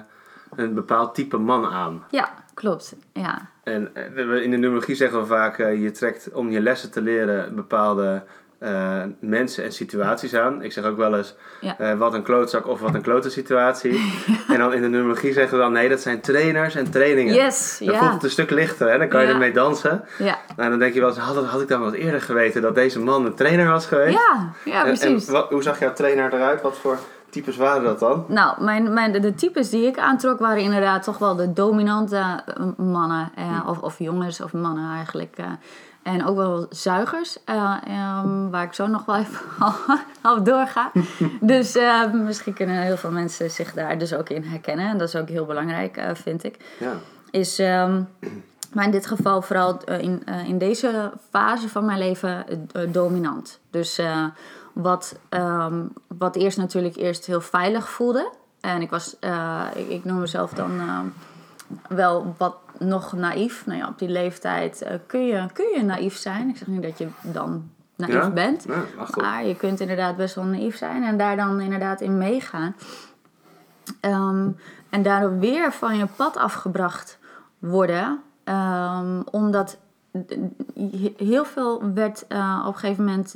[0.55, 2.03] een bepaald type man aan.
[2.09, 2.95] ja, klopt.
[3.13, 3.49] Ja.
[3.63, 7.01] En eh, in de numerologie zeggen we vaak, eh, je trekt om je lessen te
[7.01, 8.23] leren bepaalde
[8.59, 10.61] eh, mensen en situaties aan.
[10.63, 11.77] Ik zeg ook wel eens, Ja.
[11.79, 13.91] eh, wat een klootzak of wat een klote situatie.
[14.53, 17.33] en dan in de numerologie zeggen we dan, nee, dat zijn trainers en trainingen.
[17.33, 18.97] Yes, Dan voelt het een stuk lichter, hè?
[18.97, 20.03] dan kan je ermee dansen.
[20.17, 20.37] Ja.
[20.55, 22.99] Nou, dan denk je wel eens, had, had ik dan wat eerder geweten dat deze
[22.99, 24.17] man een trainer was geweest?
[24.17, 25.27] Ja, ja, En- precies.
[25.27, 26.61] En, wat, hoe zag jouw trainer eruit?
[26.61, 26.97] Wat voor
[27.29, 28.25] types waren dat dan?
[28.27, 32.15] Nou, mijn, mijn, de, de types die ik aantrok waren inderdaad toch wel de dominante
[32.45, 33.31] eh, mannen.
[33.35, 35.37] eh, of, of jongens of mannen eigenlijk.
[35.37, 35.45] eh.
[36.03, 39.39] en ook wel zuigers, eh, ehm, waar ik zo nog wel even
[40.37, 40.91] op doorga.
[41.41, 44.87] dus eh, misschien kunnen heel veel mensen zich daar dus ook in herkennen.
[44.89, 46.57] En dat is ook heel belangrijk, eh, vind ik.
[46.79, 46.93] Ja.
[47.31, 48.01] Is, ehm,
[48.73, 52.45] maar in dit geval vooral in, in deze fase van mijn leven
[52.91, 53.59] dominant.
[53.71, 54.01] Dus
[54.73, 55.83] wat, ehm,
[56.17, 58.31] wat eerst natuurlijk eerst heel veilig voelde.
[58.61, 61.05] En ik was, eh, ik, ik noem mezelf dan ehm,
[61.95, 63.65] wel wat nog naïef.
[63.65, 66.49] Nou ja, op die leeftijd eh, kun, je, kun je naïef zijn.
[66.49, 68.29] Ik zeg niet dat je dan naïef Ja?
[68.29, 68.65] bent.
[68.67, 69.07] Ja.
[69.21, 72.75] Maar je kunt inderdaad best wel naïef zijn en daar dan inderdaad in meegaan.
[73.99, 74.49] Ehm,
[74.89, 77.17] en daardoor weer van je pad afgebracht
[77.59, 78.19] worden.
[79.31, 79.77] Omdat
[81.17, 83.33] heel veel werd eh, op een gegeven moment,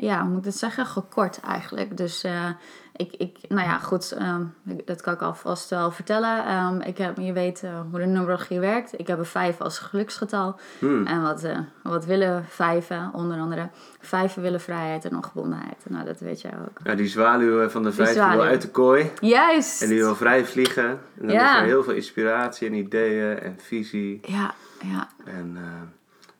[0.00, 1.96] ja, hoe moet ik het zeggen, gekort eigenlijk.
[1.96, 2.48] Dus eh,
[2.96, 4.44] ik, ik, nou ja, goed, ehm,
[4.84, 6.44] dat kan ik alvast wel vertellen.
[6.44, 8.98] Ehm, ik heb, je weet eh, hoe de numerologie werkt.
[8.98, 10.58] Ik heb een vijf als geluksgetal.
[10.78, 11.06] Hmm.
[11.06, 13.10] En wat, eh, wat willen vijven?
[13.12, 13.68] Onder andere
[14.00, 15.84] vijven willen vrijheid en ongebondenheid.
[15.88, 16.78] Nou, dat weet jij ook.
[16.84, 19.10] Ja, die zwaluw van de vijf wil uit de kooi.
[19.20, 19.82] Juist!
[19.82, 20.88] En die wil vrij vliegen.
[20.88, 21.54] En dan Ja.
[21.54, 24.20] is er heel veel inspiratie en ideeën en visie.
[24.22, 25.58] Ja, ja, En,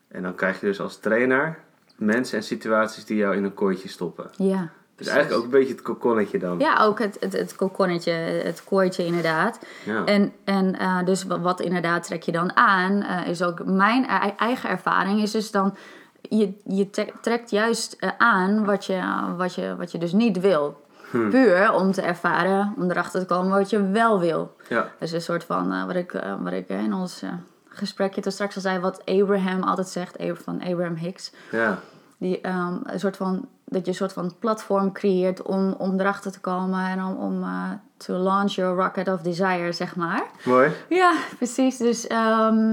[0.07, 1.57] en dan krijg je dus als trainer
[2.01, 4.29] mensen en situaties die jou in een kooitje stoppen.
[4.37, 4.69] ja.
[4.95, 6.59] Dus eigenlijk ook een beetje het kokonnetje dan.
[6.59, 9.59] Ja, ook het, het, het kokonnetje, het kooitje inderdaad.
[9.85, 10.05] Ja.
[10.05, 14.03] En, en eh, dus wat, wat inderdaad trek je dan aan, eh, is ook mijn
[14.03, 15.75] e- eigen ervaring, is dus dan,
[16.21, 19.01] je, je tre- trekt juist eh, aan wat je,
[19.37, 20.81] wat, je, wat je dus niet wil.
[21.11, 24.55] Puur om te ervaren, om erachter te komen wat je wel wil.
[24.69, 24.91] ja.
[24.99, 26.11] Dus een soort van, wat ik,
[26.41, 27.23] wat ik in ons
[27.69, 31.31] gesprekje toen straks al zei, wat Abraham altijd zegt, van Abraham Hicks.
[31.51, 31.79] ja.
[32.21, 36.31] Die, ehm, een soort van, dat je een soort van platform creëert om, om erachter
[36.31, 40.23] te komen en om, om eh, to launch your rocket of desire, zeg maar.
[40.43, 40.71] Mooi.
[40.89, 41.77] Ja, precies.
[41.77, 42.69] Dus, ehm,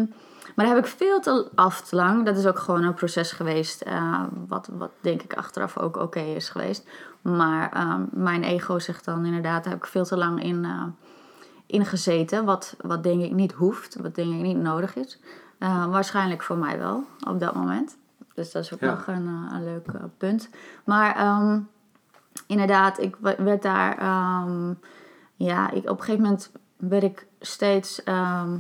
[0.55, 2.25] maar daar heb ik veel te af te lang.
[2.25, 6.21] Dat is ook gewoon een proces geweest, eh, wat, wat denk ik achteraf ook oké
[6.21, 6.89] is geweest.
[7.23, 10.85] Maar ehm, mijn ego zegt dan inderdaad, daar heb ik veel te lang in, eh,
[11.67, 12.45] in gezeten.
[12.45, 15.21] Wat, wat denk ik niet hoeft, wat denk ik niet nodig is.
[15.89, 17.97] Waarschijnlijk voor mij wel, op dat moment.
[18.39, 18.91] Dus dat is ook Ja.
[18.91, 20.49] nog een, eh, een leuk eh, punt.
[20.85, 21.61] Maar ehm,
[22.47, 23.99] inderdaad, ik werd daar...
[23.99, 24.73] ehm,
[25.35, 28.03] ja, ik, op een gegeven moment werd ik steeds...
[28.03, 28.57] ehm,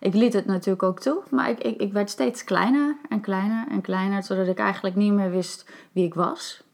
[0.00, 3.66] ik liet het natuurlijk ook toe, maar ik, ik, ik werd steeds kleiner en kleiner
[3.68, 4.22] en kleiner...
[4.22, 6.64] zodat ik eigenlijk niet meer wist wie ik was.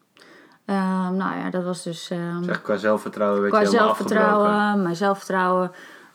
[0.66, 2.09] Nou ja, dat was dus...
[2.09, 5.70] Dus echt qua zelfvertrouwen werd Qua je zelfvertrouwen, mijn zelfvertrouwen.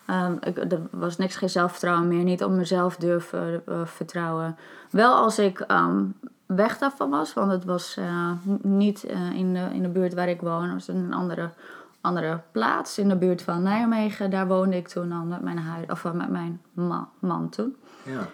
[0.08, 2.24] Ehm, ik, er was niks geen zelfvertrouwen meer.
[2.24, 4.58] Niet op mezelf durven eh, vertrouwen.
[4.89, 6.04] Wel als ik ehm,
[6.46, 10.30] weg daarvan was, want het was eh, niet eh, in, de, in de buurt waar
[10.30, 10.63] ik woon.
[10.63, 11.50] Het was een andere,
[12.02, 14.30] andere plaats in de buurt van Nijmegen.
[14.30, 17.76] Daar woonde ik toen al met mijn, huid, of, met mijn ma- man toen.
[18.04, 18.28] Ja.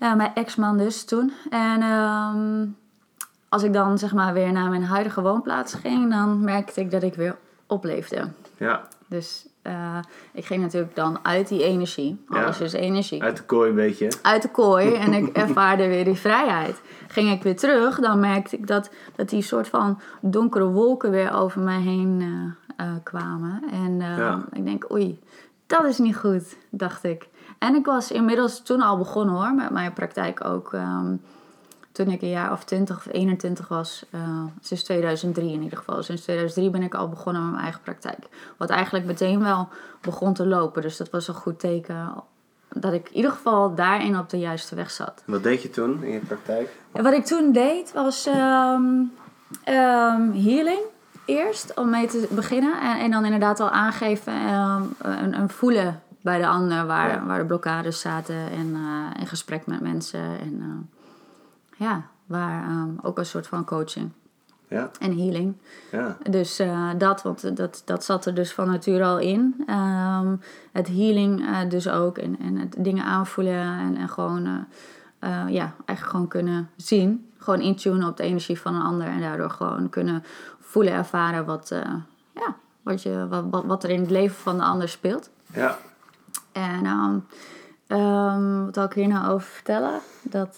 [0.00, 1.32] Ja, mijn ex-man dus toen.
[1.50, 2.66] En ehm,
[3.48, 7.02] als ik dan zeg maar weer naar mijn huidige woonplaats ging, dan merkte ik dat
[7.02, 7.36] ik weer
[7.66, 8.28] opleefde.
[8.56, 9.98] ja, Dus eh,
[10.32, 12.24] ik ging natuurlijk dan uit die energie.
[12.28, 12.42] Ja.
[12.42, 13.22] Alles is energie.
[13.22, 14.08] uit de kooi een beetje.
[14.22, 16.80] Uit de kooi en ik ervaarde weer die vrijheid.
[17.08, 21.34] Ging ik weer terug, dan merkte ik dat, dat die soort van donkere wolken weer
[21.34, 22.18] over mij heen
[22.76, 23.62] eh, eh, kwamen.
[23.72, 24.44] En Ja.
[24.52, 25.18] ik denk, oei,
[25.66, 27.28] dat is niet goed, dacht ik.
[27.58, 30.72] En ik was inmiddels toen al begonnen hoor, met mijn praktijk ook.
[30.72, 31.14] ehm,
[32.04, 34.20] toen ik een jaar of 20 of 21 was, eh,
[34.60, 36.02] sinds 2003 in ieder geval.
[36.02, 38.18] Sinds 2003 ben ik al begonnen met mijn eigen praktijk.
[38.56, 39.68] Wat eigenlijk meteen wel
[40.00, 40.82] begon te lopen.
[40.82, 42.14] Dus dat was een goed teken
[42.68, 45.22] dat ik in ieder geval daarin op de juiste weg zat.
[45.26, 46.76] Wat deed je toen in je praktijk?
[46.92, 49.04] En wat ik toen deed was ehm,
[50.32, 50.80] healing
[51.24, 52.80] eerst, om mee te beginnen.
[52.80, 57.24] En, en dan inderdaad al aangeven ehm, en, en voelen bij de ander waar, Ja.
[57.26, 58.50] waar de blokkades zaten.
[58.50, 60.20] En eh, in gesprek met mensen.
[60.20, 60.97] En eh,
[61.78, 64.10] ja, waar ehm, ook een soort van coaching
[64.68, 65.54] Ja, en healing.
[65.92, 66.16] ja.
[66.30, 69.62] Dus eh, dat, want dat, dat zat er dus van nature al in.
[69.66, 70.36] Ehm,
[70.72, 72.18] het healing eh, dus ook.
[72.18, 77.30] En, en het dingen aanvoelen en, en gewoon, eh, eh, ja, eigenlijk gewoon kunnen zien.
[77.38, 79.06] Gewoon intunen op de energie van een ander.
[79.06, 80.24] En daardoor gewoon kunnen
[80.60, 81.94] voelen, ervaren wat, eh,
[82.34, 85.30] ja, wat, je, wat, wat, wat er in het leven van de ander speelt.
[85.52, 85.78] Ja,
[86.52, 87.18] En ehm,
[87.88, 90.00] ehm, wat wil ik hier nou over vertellen?
[90.22, 90.56] Dat,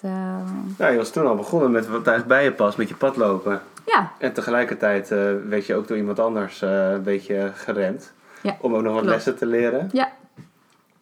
[0.78, 3.60] ja je was toen al begonnen met wat eigenlijk bij je past, met je padlopen.
[3.86, 8.12] ja, En tegelijkertijd eh, werd je ook door iemand anders eh, een beetje geremd.
[8.42, 9.14] Ja, Om ook nog wat klopt.
[9.14, 9.88] lessen te leren.
[9.92, 10.12] ja,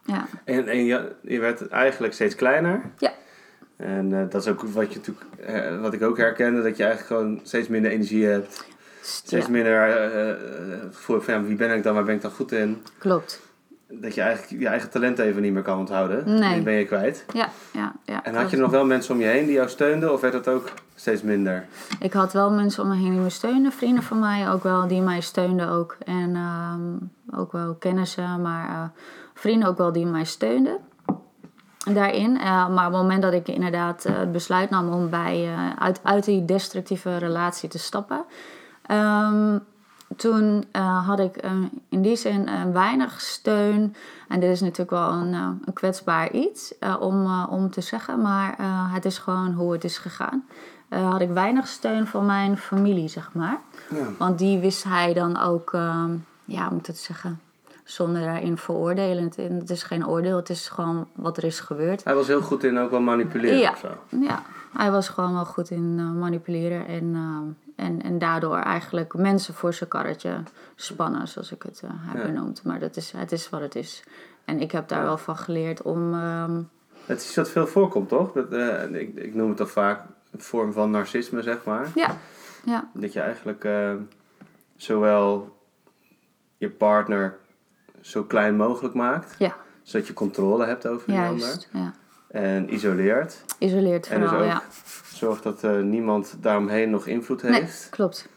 [0.05, 2.81] ja, En, en je, je werd eigenlijk steeds kleiner.
[2.99, 3.11] ja.
[3.77, 7.21] En eh, dat is ook wat, je natuurlijk, wat ik ook herkende, dat je eigenlijk
[7.21, 8.67] gewoon steeds minder energie hebt.
[9.03, 10.39] Steeds ja, minder
[10.91, 12.83] voor van ja, wie ben ik dan, waar ben ik dan goed in.
[12.99, 13.41] klopt.
[13.91, 16.39] Dat je eigenlijk je eigen talent even niet meer kan onthouden.
[16.39, 16.55] Nee.
[16.55, 17.25] Die ben je kwijt.
[17.33, 18.25] Ja, ja, ja.
[18.25, 20.49] En had je nog wel mensen om je heen die jou steunden of werd dat
[20.49, 21.67] ook steeds minder?
[22.01, 24.89] Ik had wel mensen om me heen die me steunden, vrienden van mij ook wel,
[24.89, 25.97] die mij steunden ook.
[26.05, 28.85] En ehm, ook wel kennissen, maar eh,
[29.35, 30.79] vrienden ook wel die mij steunden
[31.93, 32.39] daarin.
[32.39, 36.01] Eh, maar op het moment dat ik inderdaad eh, het besluit nam om bij, uit,
[36.03, 38.25] uit die destructieve relatie te stappen,
[38.87, 39.59] ehm,
[40.19, 41.51] toen eh, had ik eh,
[41.89, 43.95] in die zin eh, weinig steun.
[44.29, 48.55] En dit is natuurlijk wel een, een kwetsbaar iets om, om te zeggen, maar
[48.93, 50.45] het is gewoon hoe het is gegaan.
[50.89, 53.61] Had ik weinig steun van mijn familie, zeg maar.
[53.91, 54.07] Ja.
[54.19, 56.11] Want die wist hij dan ook, ehm,
[56.45, 57.41] ja, hoe moet ik het zeggen,
[57.85, 59.37] zonder daarin veroordelend.
[59.37, 62.05] En Het is geen oordeel, het is gewoon wat er is gebeurd.
[62.05, 63.71] Hij was heel goed in ook wel manipuleren Ja.
[63.71, 64.17] of zo.
[64.21, 66.87] Ja, hij was gewoon wel goed in manipuleren.
[66.87, 70.43] En ehm, en, en daardoor eigenlijk mensen voor zijn karretje
[70.75, 72.23] spannen, zoals ik het eh, heb Ja.
[72.33, 72.63] benoemd.
[72.65, 74.05] Maar dat is, het is wat het is.
[74.45, 76.15] En ik heb daar wel van geleerd om.
[76.15, 76.63] ehm,
[77.07, 78.33] Het is wat veel voorkomt, toch?
[78.33, 81.89] Dat, eh, ik, ik noem het toch vaak een vorm van narcisme, zeg maar.
[81.95, 82.17] ja,
[82.65, 83.95] ja, Dat je eigenlijk eh,
[84.77, 85.57] zowel
[86.57, 87.37] je partner
[88.01, 91.39] zo klein mogelijk maakt, ja, zodat je controle hebt over die ander.
[91.47, 91.69] juist.
[91.73, 91.93] Ja.
[92.29, 93.45] En isoleert.
[93.59, 94.63] Isoleert En dus vooral, ook ja.
[95.15, 97.87] zorgt dat eh, niemand daaromheen nog invloed Nee, heeft.
[97.91, 98.29] klopt.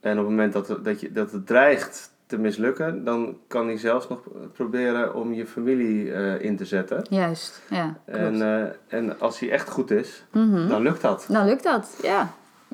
[0.00, 3.66] En op het moment dat, het- dat, je, dat het dreigt te mislukken, dan kan
[3.66, 4.20] hij zelfs nog
[4.52, 7.06] proberen om je familie eh, in te zetten.
[7.10, 7.96] Juist, ja.
[8.04, 8.18] Klopt.
[8.20, 10.68] En, eh, en als hij echt goed is, Mhm.
[10.68, 11.26] dan lukt dat.
[11.28, 12.30] Dan lukt dat, ja.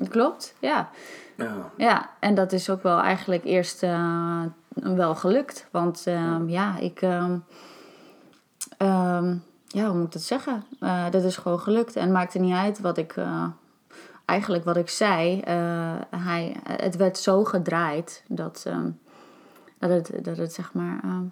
[0.09, 0.89] Klopt, ja.
[1.37, 1.71] Ja.
[1.77, 3.81] Ja, en dat is ook wel eigenlijk eerst
[4.75, 5.67] wel gelukt.
[5.71, 7.01] Want ehm, ja, ik...
[7.01, 7.37] ehm,
[8.77, 9.35] ehm,
[9.73, 10.63] ja, hoe moet ik dat zeggen?
[10.79, 11.95] Eh, dat is gewoon gelukt.
[11.95, 13.13] En het maakte niet uit wat ik...
[13.15, 13.45] eh,
[14.25, 15.39] eigenlijk wat ik zei.
[15.39, 18.89] eh, hij, het werd zo gedraaid dat, ehm,
[19.79, 20.99] dat, het, dat het zeg maar...
[21.03, 21.23] ehm,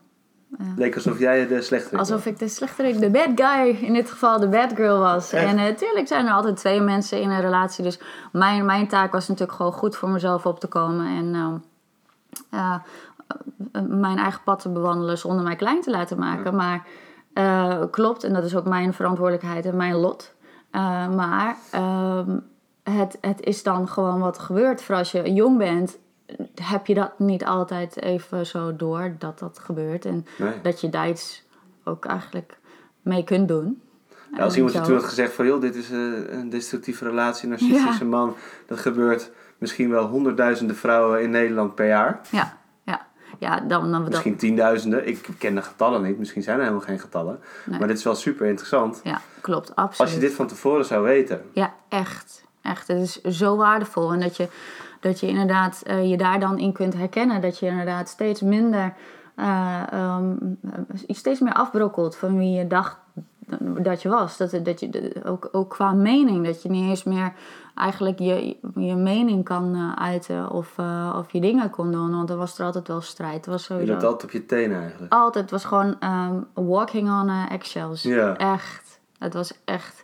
[0.75, 4.39] Leek alsof jij de slechterik Alsof ik de slechterik, de bad guy, in dit geval
[4.39, 5.31] de bad girl was.
[5.31, 5.45] Echt?
[5.47, 7.83] En natuurlijk zijn er altijd twee mensen in een relatie.
[7.83, 7.99] Dus
[8.31, 11.05] mijn, mijn taak was natuurlijk gewoon goed voor mezelf op te komen.
[11.17, 11.55] En ehm,
[12.49, 12.75] eh,
[13.71, 16.55] eh, mijn eigen pad te bewandelen zonder mij klein te laten maken.
[16.55, 16.85] Maar
[17.33, 20.33] eh, klopt, en dat is ook mijn verantwoordelijkheid en mijn lot.
[20.71, 22.37] Eh, maar ehm,
[22.83, 24.81] het, het is dan gewoon wat er gebeurt.
[24.81, 25.97] Voor als je jong bent,
[26.61, 30.05] heb je dat niet altijd even zo door dat dat gebeurt.
[30.05, 30.53] En Nee.
[30.61, 31.43] dat je daar iets
[31.83, 32.57] ook eigenlijk
[33.01, 33.81] mee kunt doen.
[34.35, 35.45] Ja, als iemand je toen had gezegd van...
[35.45, 38.09] joh, dit is eh, een destructieve relatie, een narcistische Ja.
[38.09, 38.35] man.
[38.67, 42.21] Dat gebeurt misschien wel honderdduizenden vrouwen in Nederland per jaar.
[42.29, 42.57] Ja,
[43.41, 43.59] ja.
[43.59, 43.91] Dan...
[43.91, 45.07] dan Misschien tienduizenden.
[45.07, 46.17] Ik ken de getallen niet.
[46.17, 47.39] Misschien zijn er helemaal geen getallen.
[47.65, 47.79] Nee.
[47.79, 49.01] Maar dit is wel super interessant.
[49.03, 49.99] Ja, klopt, absoluut.
[49.99, 51.41] Als je dit van tevoren zou weten.
[51.53, 52.43] Ja, echt.
[52.61, 52.87] Echt.
[52.87, 54.13] Het is zo waardevol.
[54.13, 54.47] En dat je,
[54.99, 57.41] dat je inderdaad eh, je daar dan in kunt herkennen.
[57.41, 58.93] Dat je inderdaad steeds minder...
[59.35, 60.17] eh,
[61.07, 62.97] steeds meer afbrokkelt van wie je dacht
[63.59, 64.37] dat je was.
[64.37, 66.45] Dat, dat je, ook, ook qua mening.
[66.45, 67.33] Dat je niet eens meer
[67.75, 70.49] eigenlijk je, je mening kan eh, uiten.
[70.49, 72.11] Of, eh, of je dingen kon doen.
[72.11, 73.45] Want er was er altijd wel strijd.
[73.45, 73.91] Was Je sowieso...
[73.91, 75.13] loopt altijd op je tenen eigenlijk.
[75.13, 75.43] Altijd.
[75.43, 78.03] Het was gewoon ehm, walking on eh, eggshells.
[78.03, 78.37] Ja.
[78.37, 78.99] Echt.
[79.17, 80.03] Het was echt...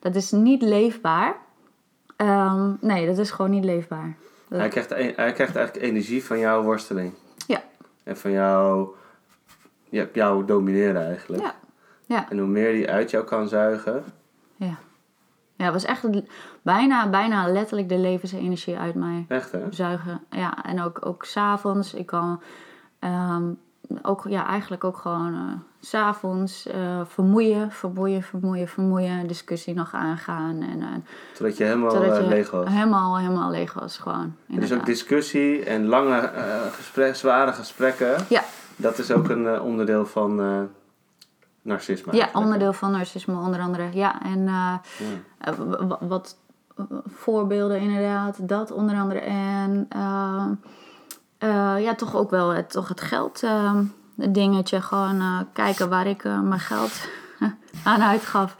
[0.00, 1.36] Dat is niet leefbaar.
[2.16, 4.16] Ehm, nee, dat is gewoon niet leefbaar.
[4.48, 7.14] Dat- Hij krijgt, hij krijgt eigenlijk energie van jouw worsteling.
[7.46, 7.62] Ja.
[8.04, 8.88] En van jou,
[9.88, 11.42] ja, jou domineren eigenlijk.
[11.42, 11.54] Ja.
[12.10, 12.30] Ja.
[12.30, 14.04] En hoe meer die uit jou kan zuigen.
[14.56, 14.74] Ja.
[15.56, 16.30] Ja, het was echt het-
[16.62, 19.60] bijna, bijna letterlijk de levensenergie uit mij Echt hè?
[19.70, 20.20] zuigen.
[20.30, 21.94] Ja, en ook, ook s'avonds.
[21.94, 22.42] Ik kan
[22.98, 23.42] ehm,
[24.02, 29.26] ook, ja, eigenlijk ook gewoon s s'avonds eh vermoeien, vermoeien, vermoeien, vermoeien.
[29.26, 30.62] Discussie nog aangaan.
[30.62, 32.68] En, en Totdat je helemaal totdat eh, je leeg was.
[32.68, 34.20] helemaal, helemaal leeg was gewoon.
[34.20, 34.86] Er is ook inderdaad.
[34.86, 36.30] discussie en lange,
[36.72, 38.14] gesprek, zware gesprekken.
[38.28, 38.42] Ja.
[38.76, 40.40] Dat is ook een onderdeel van
[41.70, 42.16] narcisme.
[42.16, 43.88] Ja, onderdeel van narcisme onder andere.
[43.92, 44.74] Ja, en eh,
[45.38, 46.36] eh, wat
[46.76, 49.20] eh, voorbeelden inderdaad, dat onder andere.
[49.20, 49.88] En
[51.78, 53.44] ja, toch ook wel het, toch het geld
[54.14, 54.80] dingetje.
[54.80, 56.92] Gewoon kijken waar ik mijn geld
[57.84, 58.56] aan uitgaf.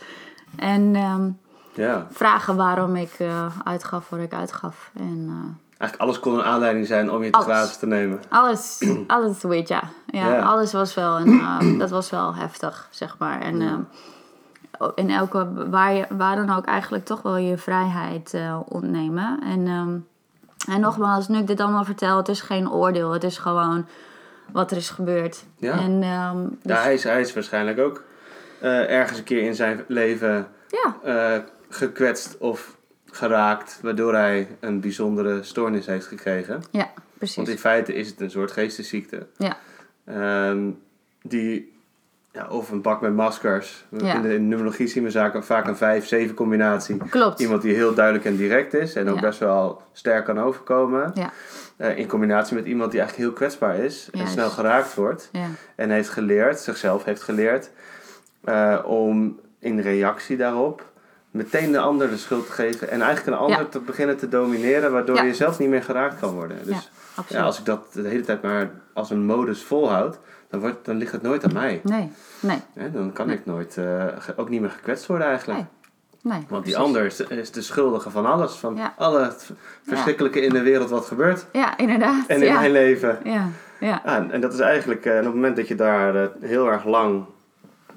[0.57, 1.31] En ehm?
[1.75, 2.07] Ja.
[2.11, 3.17] vragen waarom ik
[3.65, 4.91] uitgaf wat ik uitgaf.
[4.95, 8.21] En Eigenlijk alles kon een aanleiding zijn om je te gratis te nemen.
[8.29, 9.83] alles, alles weet ja.
[10.07, 10.33] ja.
[10.33, 10.41] Ja.
[10.43, 13.41] Alles was wel, eh, dat was wel heftig, zeg maar.
[13.41, 18.61] En eh, in elke, waar, je, waar dan ook eigenlijk toch wel je vrijheid eh,
[18.69, 19.41] ontnemen.
[19.43, 19.97] En, ehm,
[20.75, 23.13] en nogmaals, nu ik dit allemaal vertel, het is geen oordeel.
[23.13, 23.87] Het is gewoon
[24.53, 25.45] wat er is gebeurd.
[25.57, 25.79] Ja.
[25.79, 28.03] En, ehm, dus- Ja, hij is, hij is waarschijnlijk ook
[28.61, 32.77] ergens een keer in zijn leven ja, gekwetst of
[33.13, 33.79] geraakt.
[33.83, 36.63] Waardoor hij een bijzondere stoornis heeft gekregen.
[36.71, 37.49] ja, Want precies.
[37.49, 39.27] in feite is het een soort geestesziekte.
[39.37, 39.57] Ja,
[40.05, 40.71] Ehm,
[41.23, 41.79] die,
[42.33, 43.85] ja, of een bak met maskers.
[43.91, 44.15] Ja.
[44.15, 45.77] In de in numerologie zien we zaken, vaak een
[46.31, 46.97] 5-7 combinatie.
[46.97, 47.41] klopt.
[47.41, 49.21] Iemand die heel duidelijk en direct is en ook Ja.
[49.21, 51.11] best wel sterk kan overkomen.
[51.15, 51.31] Ja,
[51.77, 54.33] Eh, in combinatie met iemand die eigenlijk heel kwetsbaar is en Juist.
[54.33, 55.29] snel geraakt wordt.
[55.33, 55.47] ja,
[55.77, 57.71] En heeft geleerd, zichzelf heeft geleerd,
[58.45, 60.90] eh, om in reactie daarop
[61.31, 62.91] meteen de ander de schuld te geven.
[62.91, 66.35] En eigenlijk een ander te beginnen te domineren, waardoor je zelf niet meer geraakt kan
[66.35, 66.57] worden.
[66.65, 66.91] Dus
[67.29, 70.19] ja, als ik dat de hele tijd maar als een modus volhoud,
[70.51, 71.81] dan, wordt, dan ligt het nooit aan mij.
[71.85, 72.61] Nee, nee,
[72.93, 75.59] dan kan ik nooit, eh, ook niet meer gekwetst worden eigenlijk.
[75.59, 76.33] nee.
[76.35, 76.89] nee Want die precies.
[77.29, 78.53] ander is, de schuldige van alles.
[78.53, 78.95] Van Ja.
[78.97, 79.33] alle
[79.83, 81.47] verschrikkelijke in de wereld wat gebeurt.
[81.53, 82.27] Ja, inderdaad.
[82.27, 82.59] En in ja.
[82.61, 83.19] mijn leven.
[83.25, 83.49] Ja,
[83.81, 86.67] ja, Ja, en dat is eigenlijk, eh, op het moment dat je daar eh, heel
[86.71, 87.25] erg lang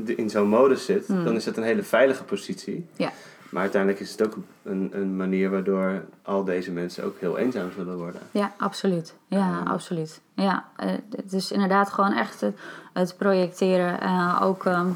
[0.06, 1.24] in zo'n modus zit, Hmm.
[1.26, 2.88] dan is het een hele veilige positie.
[2.96, 3.12] ja.
[3.50, 7.72] Maar uiteindelijk is het ook een, een manier waardoor al deze mensen ook heel eenzaam
[7.76, 8.22] zullen worden.
[8.32, 9.14] Ja, absoluut.
[9.28, 9.68] Ja, Ehm.
[9.68, 10.22] absoluut.
[10.34, 12.58] Ja, eh, het is inderdaad gewoon echt het,
[12.94, 14.00] het projecteren.
[14.02, 14.88] eh, ook, ehm,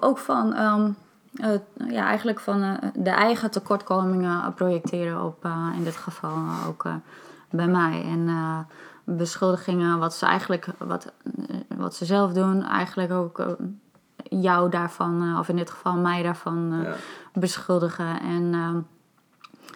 [0.00, 0.88] ook van, ehm,
[1.92, 5.44] ja, eigenlijk van eh, de eigen tekortkomingen projecteren op,
[5.76, 6.32] in dit geval
[6.68, 6.84] ook
[7.50, 8.02] bij mij.
[8.04, 8.28] En
[9.04, 11.12] beschuldigingen, wat ze eigenlijk, wat,
[11.76, 13.56] wat ze zelf doen, eigenlijk ook
[14.40, 16.94] jou daarvan, eh, of in dit geval mij daarvan eh, Ja.
[17.32, 18.20] beschuldigen.
[18.20, 18.76] En ehm,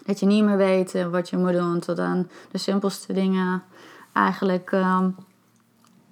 [0.05, 3.63] dat je niet meer weet eh, wat je moet doen, tot aan de simpelste dingen.
[4.13, 5.09] Eigenlijk ehm,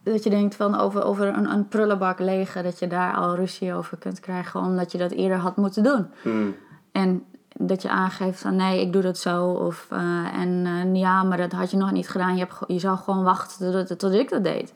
[0.04, 3.74] dat je denkt van over, over een, een prullenbak legen, dat je daar al ruzie
[3.74, 6.08] over kunt krijgen, omdat je dat eerder had moeten doen.
[6.22, 6.56] Hmm.
[6.92, 9.46] En dat je aangeeft van nee, ik doe dat zo.
[9.46, 9.88] Of,
[10.34, 12.34] en ja, maar dat had je nog niet gedaan.
[12.34, 14.74] Je, hebt, je zou gewoon wachten tot, tot ik dat deed.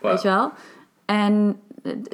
[0.00, 0.52] Weet je wel?
[1.04, 1.60] En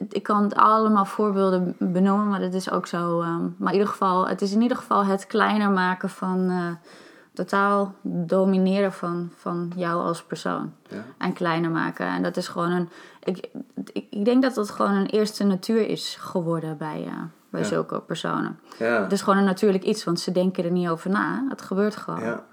[0.09, 3.21] ik kan het allemaal voorbeelden benoemen, maar dat is ook zo.
[3.21, 6.89] ehm, maar in ieder geval, het is in ieder geval het kleiner maken van eh,
[7.33, 10.73] totaal domineren van, van jou als persoon.
[10.89, 11.05] Ja.
[11.19, 12.07] En kleiner maken.
[12.07, 12.89] En dat is gewoon een.
[13.23, 13.47] Ik,
[13.93, 17.13] ik, ik denk dat dat gewoon een eerste natuur is geworden bij, eh,
[17.51, 17.67] bij Ja.
[17.67, 18.59] zulke personen.
[18.79, 19.03] Ja.
[19.03, 21.45] Het is gewoon een natuurlijk iets, want ze denken er niet over na.
[21.49, 22.21] Het gebeurt gewoon.
[22.21, 22.45] ja.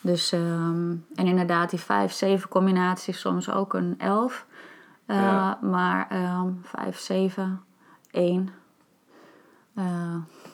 [0.00, 4.46] Dus, ehm, en inderdaad, die vijf, zeven combinaties, soms ook een elf.
[5.06, 5.58] Eh, Ja.
[5.60, 7.60] Maar ehm vijf, zeven,
[8.10, 8.48] één.
[9.74, 9.84] Eh,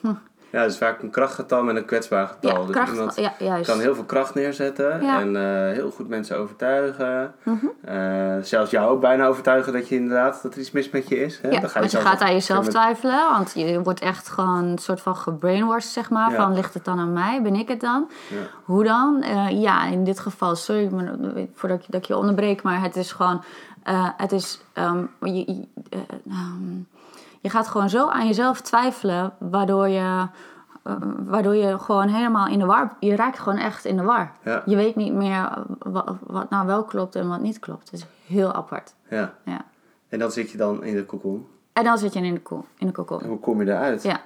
[0.51, 2.59] ja, het is vaak een krachtgetal met een kwetsbaar getal.
[2.59, 3.69] ja, dus kracht, iemand ja, juist.
[3.69, 5.19] kan heel veel kracht neerzetten Ja.
[5.19, 7.33] en eh, heel goed mensen overtuigen.
[7.43, 7.65] Mhm.
[7.81, 11.23] Eh, zelfs jou ook bijna overtuigen dat je inderdaad dat er iets mis met je
[11.23, 11.39] is.
[11.41, 11.49] Hè?
[11.49, 14.63] Ja, Dan ga want je gaat aan jezelf met- twijfelen, want je wordt echt gewoon
[14.63, 16.29] een soort van gebrainwashed, zeg maar.
[16.31, 16.35] Ja.
[16.35, 17.41] Van, ligt het dan aan mij?
[17.41, 18.09] Ben ik het dan?
[18.29, 18.35] Ja.
[18.63, 19.21] Hoe dan?
[19.21, 22.81] Eh, ja, in dit geval, sorry maar, eh, voordat ik, dat ik je onderbreek, maar
[22.81, 23.43] het is gewoon,
[23.83, 26.77] eh, het is, ehm, je, eh, ehm,
[27.41, 30.27] je gaat gewoon zo aan jezelf twijfelen, waardoor je,
[30.83, 34.31] eh, waardoor je gewoon helemaal in de war, je raakt gewoon echt in de war.
[34.43, 34.61] Ja.
[34.65, 37.91] Je weet niet meer wat, wat nou wel klopt en wat niet klopt.
[37.91, 38.93] Het is heel apart.
[39.09, 39.33] Ja.
[39.45, 39.65] Ja.
[40.09, 41.47] En dan zit je dan in de kokon.
[41.73, 43.23] En dan zit je in de, ko- in de kokon.
[43.23, 44.03] Hoe kom je eruit?
[44.03, 44.21] Ja.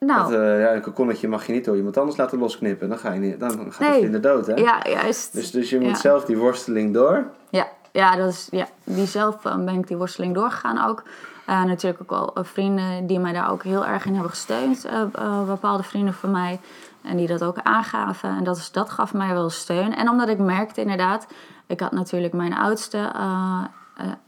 [0.00, 2.88] Nou, Want, ja, een kokonnetje mag je niet door iemand anders laten losknippen.
[2.88, 3.90] Dan, ga je niet, dan gaat Nee.
[3.92, 4.54] het in de dood, hè?
[4.54, 5.32] ja, juist.
[5.32, 5.94] Dus, dus je moet Ja.
[5.96, 7.26] zelf die worsteling door.
[7.50, 7.66] Ja,
[7.98, 11.02] ja, dat is, ja, die zelf ben ik die worsteling doorgegaan ook.
[11.48, 14.84] Eh, natuurlijk ook wel eh, vrienden die mij daar ook heel erg in hebben gesteund.
[14.84, 16.60] Eh, bepaalde vrienden van mij.
[17.02, 18.36] En die dat ook aangaven.
[18.36, 19.94] En dat, is, dat gaf mij wel steun.
[19.94, 21.26] En omdat ik merkte inderdaad...
[21.66, 23.12] Ik had natuurlijk mijn oudste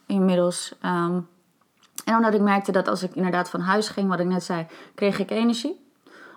[0.07, 0.75] inmiddels...
[0.81, 1.21] ehm,
[2.05, 4.67] en omdat ik merkte dat als ik inderdaad van huis ging, wat ik net zei,
[4.95, 5.89] kreeg ik energie.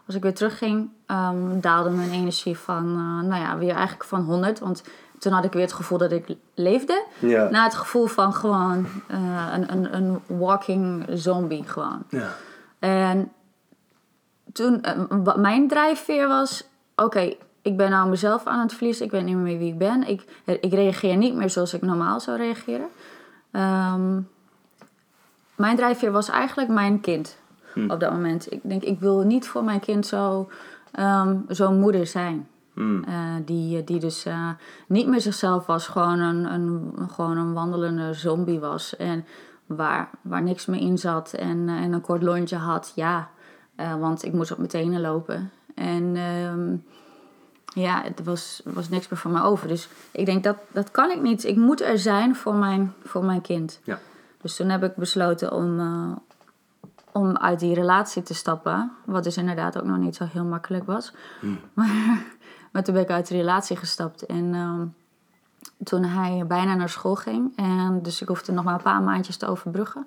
[0.05, 2.93] Als ik weer terugging, ehm daalde mijn energie van,
[3.27, 4.59] nou ja, weer eigenlijk van 100.
[4.59, 4.83] Want
[5.23, 7.05] toen had ik weer het gevoel dat ik leefde.
[7.19, 7.49] Ja.
[7.49, 12.03] Naar het gevoel van gewoon eh, een, een, een walking zombie gewoon.
[12.09, 12.29] Ja.
[12.79, 13.31] En
[14.53, 16.63] toen, eh, wat mijn drijfveer was,
[16.95, 19.05] oké, ik ben nou mezelf aan het verliezen.
[19.05, 20.07] Ik weet niet meer wie ik ben.
[20.07, 22.87] Ik, ik reageer niet meer zoals ik normaal zou reageren.
[23.51, 24.19] Ehm,
[25.55, 27.37] mijn drijfveer was eigenlijk mijn kind
[27.87, 28.51] op dat moment.
[28.51, 30.49] Ik denk, ik wil niet voor mijn kind zo,
[30.91, 32.47] ehm, zo'n moeder zijn.
[32.73, 33.03] Hmm.
[33.03, 34.49] Eh, die, die dus eh,
[34.87, 38.95] niet meer zichzelf was, gewoon een, een, gewoon een wandelende zombie was.
[38.95, 39.25] En
[39.65, 43.29] waar, waar niks meer in zat en, eh, en een kort lontje had, ja.
[43.75, 45.51] Eh, want ik moest op mijn tenen lopen.
[45.75, 46.75] En ehm,
[47.81, 49.67] ja, het was, was niks meer van me over.
[49.67, 51.43] Dus ik denk, dat, dat kan ik niet.
[51.43, 53.79] Ik moet er zijn voor mijn, voor mijn kind.
[53.83, 53.99] Ja.
[54.41, 56.11] Dus toen heb ik besloten om, eh,
[57.11, 58.91] om uit die relatie te stappen.
[59.05, 61.13] Wat dus inderdaad ook nog niet zo heel makkelijk was.
[61.73, 62.23] Maar,
[62.73, 64.25] maar toen ben ik uit de relatie gestapt.
[64.25, 64.85] En ehm,
[65.83, 67.51] toen hij bijna naar school ging.
[67.55, 70.05] En dus ik hoefde nog maar een paar maandjes te overbruggen.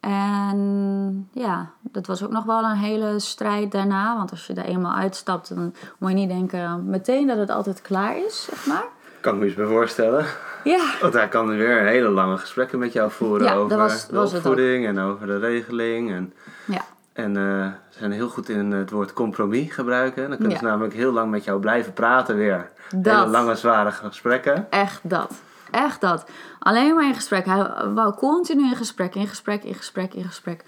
[0.00, 4.16] En ja, dat was ook nog wel een hele strijd daarna.
[4.16, 7.82] Want als je er eenmaal uitstapt, dan moet je niet denken meteen dat het altijd
[7.82, 8.84] klaar is, zeg maar.
[9.20, 10.26] Kan ik me eens bij voorstellen.
[10.64, 14.06] Ja, Want hij kan weer een hele lange gesprekken met jou voeren Ja, over was-
[14.06, 16.10] de was opvoeding en over de regeling.
[16.12, 16.32] En,
[16.66, 20.28] ja, en eh, ze zijn heel goed in het woord compromis gebruiken.
[20.28, 20.58] Dan kunnen Ja.
[20.58, 22.70] ze namelijk heel lang met jou blijven praten weer.
[22.94, 23.16] Dat.
[23.18, 24.70] Hele lange, zware gesprekken.
[24.70, 25.32] echt dat.
[25.70, 26.26] Echt dat.
[26.58, 27.44] Alleen maar in gesprek.
[27.44, 30.64] Hij wou continu in gesprek, in gesprek, in gesprek, in gesprek.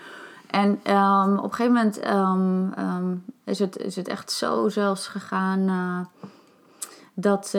[0.50, 5.08] En ehm, op een gegeven moment ehm, ehm, is, het, is het echt zo zelfs
[5.08, 6.28] gegaan eh,
[7.14, 7.54] dat,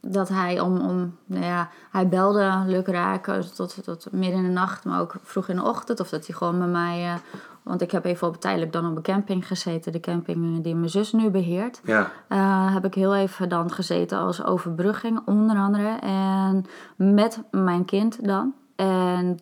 [0.00, 4.50] dat hij om, om, nou ja, hij belde lukraak eh, tot, tot midden in de
[4.50, 6.00] nacht, maar ook vroeg in de ochtend.
[6.00, 7.20] Of dat hij gewoon bij mij,
[7.66, 10.90] want ik heb even op tijdelijk dan op een camping gezeten, de camping die mijn
[10.90, 11.80] zus nu beheert.
[11.84, 15.88] Ja, Eh, heb ik heel even dan gezeten als overbrugging, onder andere.
[16.00, 16.64] En
[16.96, 18.54] met mijn kind dan.
[18.76, 19.38] En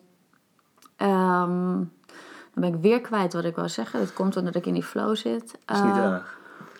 [0.95, 1.83] ehm,
[2.53, 3.99] Dan ben ik weer kwijt wat ik wou zeggen.
[3.99, 5.57] Dat komt omdat ik in die flow zit.
[5.65, 6.37] Dat is niet Eh, erg.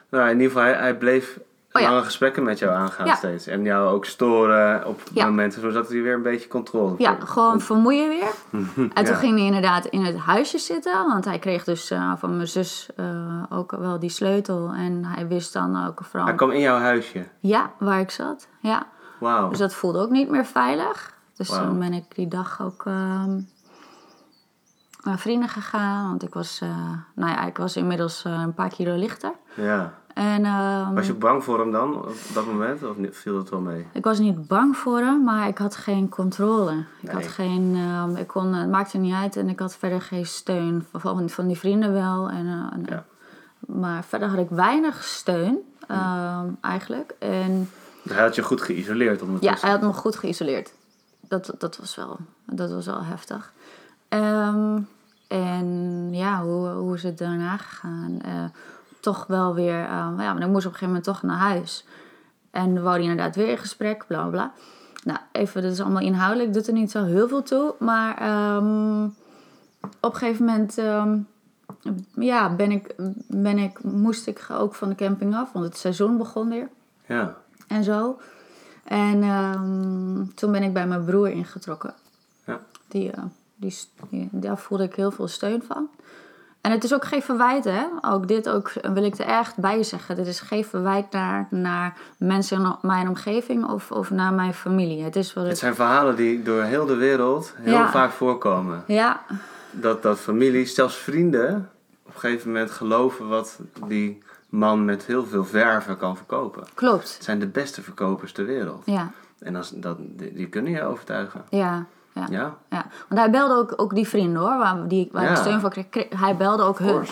[0.10, 1.39] Nou, in ieder geval, hij, hij bleef
[1.76, 1.89] Oh ja.
[1.89, 3.15] lange gesprekken met jou aangaan Ja.
[3.15, 3.47] steeds.
[3.47, 5.26] En jou ook storen op Ja.
[5.26, 8.32] momenten, zodat hij weer een beetje controle Ja, gewoon vermoeien weer.
[8.93, 11.07] En toen ging hij inderdaad in het huisje zitten.
[11.07, 14.71] Want hij kreeg dus eh, van mijn zus eh, ook wel die sleutel.
[14.73, 16.28] En hij wist dan ook vooral...
[16.28, 17.28] Hij kwam in jouw huisje.
[17.39, 18.47] Ja, waar ik zat.
[18.61, 18.88] Ja.
[19.19, 19.49] Wauw.
[19.49, 21.13] Dus dat voelde ook niet meer veilig.
[21.36, 23.39] Dus toen ben ik die dag ook ehm,
[25.03, 26.07] naar vrienden gegaan.
[26.07, 26.69] Want ik was, eh,
[27.15, 29.32] nou ja, ik was inmiddels een paar kilo lichter.
[29.55, 29.93] Ja.
[30.16, 32.84] En ehm, Was je bang voor hem dan op dat moment?
[32.84, 33.86] Of viel dat wel mee?
[33.93, 36.84] ik was niet bang voor hem, maar ik had geen controle.
[37.01, 40.26] Ik had geen, ehm, ik kon, het maakte niet uit en ik had verder geen
[40.26, 40.86] steun.
[40.93, 42.30] Van, van die vrienden wel.
[42.30, 43.05] En, eh, Ja.
[43.68, 45.57] Maar verder had ik weinig steun,
[45.88, 47.16] ehm, eigenlijk.
[47.20, 47.70] En
[48.09, 49.68] Hij had je goed geïsoleerd Ja, ondertussen.
[49.68, 50.74] hij had me goed geïsoleerd.
[51.28, 53.53] Dat, dat, was, wel, dat was wel heftig.
[55.28, 58.20] En ja, hoe, hoe is het daarna gegaan?
[58.22, 58.43] Eh,
[59.06, 59.80] toch wel weer...
[59.84, 59.88] eh,
[60.18, 61.86] ja, maar ik moest op een gegeven moment toch naar huis.
[62.51, 64.51] En we wou hij inderdaad weer in gesprek, bla bla.
[65.03, 67.76] Nou, even, dat is allemaal inhoudelijk, doet er niet zo heel veel toe.
[67.80, 69.03] Maar ehm,
[70.01, 70.78] op een gegeven moment...
[70.78, 71.18] ehm,
[72.16, 72.95] ja, ben ik,
[73.28, 76.70] ben ik, moest ik ook van de camping af, want het seizoen begon weer
[77.08, 77.36] Ja.
[77.68, 78.20] en zo.
[78.84, 81.93] En ehm, toen ben ik bij mijn broer ingetrokken.
[82.45, 82.60] Ja.
[82.88, 83.24] Die, eh,
[83.56, 83.76] die,
[84.10, 85.88] die- daar voelde ik heel veel steun van.
[86.66, 87.84] En het is ook geen verwijt, hè.
[88.01, 90.16] Ook dit ook, wil ik er echt bij zeggen.
[90.16, 95.03] Dit is geen verwijt naar, naar mensen in mijn omgeving of, of naar mijn familie.
[95.03, 97.91] Het is wat Het zijn verhalen die door heel de wereld heel Ja.
[97.91, 98.84] vaak voorkomen.
[98.88, 99.22] Ja,
[99.72, 101.70] Dat, dat families, zelfs vrienden,
[102.05, 106.63] op een gegeven moment geloven wat die man met heel veel verven kan verkopen.
[106.74, 107.13] klopt.
[107.13, 108.82] Het zijn de beste verkopers ter wereld.
[108.86, 111.41] Ja, En als, dat, die, die kunnen je overtuigen.
[111.49, 111.86] ja,
[112.16, 112.26] ja.
[112.30, 112.55] Ja?
[112.70, 115.70] Ja, want hij belde ook, ook die vrienden hoor, waar, die, waar ik steun van
[115.70, 115.86] kreeg.
[116.09, 117.05] Hij belde ook hun.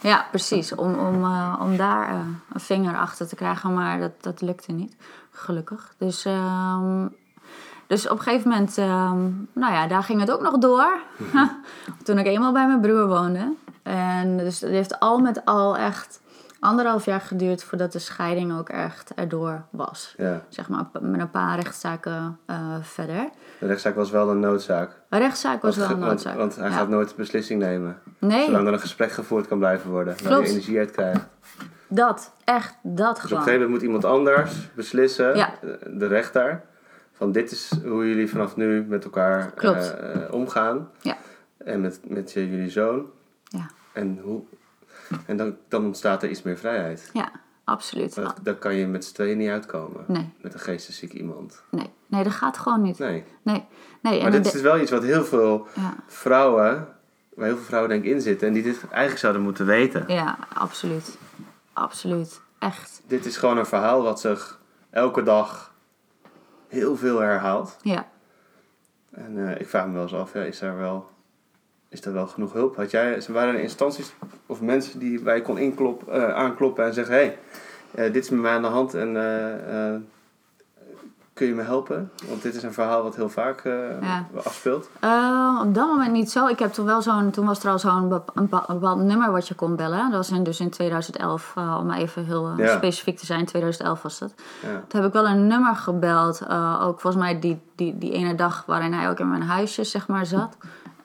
[0.00, 0.74] Ja, precies.
[0.74, 2.18] Om, om, eh, om daar eh,
[2.52, 4.96] een vinger achter te krijgen, maar dat, dat lukte niet.
[5.30, 5.94] Gelukkig.
[5.98, 7.06] Dus, ehm,
[7.86, 9.18] dus op een gegeven moment, ehm,
[9.52, 10.98] nou ja, daar ging het ook nog door.
[12.04, 13.54] Toen ik eenmaal bij mijn broer woonde.
[13.82, 16.20] En dus het heeft al met al echt
[16.66, 20.14] anderhalf jaar geduurd voordat de scheiding ook echt erdoor was.
[20.16, 20.42] Ja.
[20.48, 23.28] Zeg maar met een paar rechtszaken eh, verder.
[23.58, 24.90] De rechtszaak was wel een noodzaak.
[25.10, 26.36] Een rechtszaak was wel een noodzaak.
[26.36, 26.74] want hij Ja.
[26.76, 27.98] gaat nooit beslissing nemen.
[28.18, 30.14] Nee, Zolang er een gesprek gevoerd kan blijven worden.
[30.14, 30.42] Waar Klopt.
[30.42, 31.26] hij energie uit krijgt.
[31.88, 32.32] dat.
[32.44, 33.42] Echt, dat Dus op een gewoon.
[33.42, 35.54] gegeven moment moet iemand anders beslissen, Ja.
[35.62, 36.62] eh, de rechter,
[37.12, 40.88] van dit is hoe jullie vanaf nu met elkaar eh, omgaan.
[41.00, 41.16] Ja.
[41.58, 43.06] En met, met je- jullie zoon.
[43.44, 44.42] Ja, En, hoe,
[45.26, 47.10] en dan, dan ontstaat er iets meer vrijheid.
[47.12, 47.30] ja
[47.64, 48.14] absoluut.
[48.14, 50.04] Dat, daar kan je met z'n tweeën niet uitkomen.
[50.06, 51.62] Nee, Met een geestesziek iemand.
[51.70, 52.98] nee, nee, dat gaat gewoon niet.
[52.98, 53.24] Nee.
[53.42, 53.64] Nee,
[54.02, 54.22] nee.
[54.22, 56.88] Maar en dit is wel iets wat heel veel ja, vrouwen,
[57.34, 58.48] waar heel veel vrouwen denk ik in zitten.
[58.48, 60.04] En die dit eigenlijk zouden moeten weten.
[60.06, 61.18] ja, absoluut.
[61.72, 62.40] Absoluut.
[62.58, 63.02] Echt.
[63.06, 65.74] Dit is gewoon een verhaal wat zich elke dag
[66.68, 67.76] heel veel herhaalt.
[67.82, 68.08] Ja.
[69.10, 71.10] En eh, ik vraag me wel eens af, ja, is daar wel,
[71.96, 72.76] is daar wel genoeg hulp?
[72.76, 74.12] Had jij, waren er instanties
[74.46, 77.14] of mensen die bij je kon inklop, eh, aankloppen en zeggen...
[77.14, 77.38] hé, hey,
[78.06, 79.94] eh, dit is met mij aan de hand en eh,
[81.32, 82.10] kun je me helpen?
[82.28, 84.26] Want dit is een verhaal wat heel vaak Ja.
[84.44, 84.90] afspeelt.
[85.62, 86.46] Op dat moment niet zo.
[86.46, 89.76] Ik heb toen wel zo'n, toen was er al zo'n bepaald nummer wat je kon
[89.76, 90.10] bellen.
[90.10, 92.76] Dat was in, dus in 2011, eh, om even heel Ja.
[92.76, 94.34] specifiek te zijn, 2011 was dat.
[94.62, 94.82] Ja.
[94.88, 96.42] Toen heb ik wel een nummer gebeld.
[96.80, 100.08] ook volgens mij die, die, die ene dag waarin hij ook in mijn huisje zeg
[100.08, 100.56] maar zat.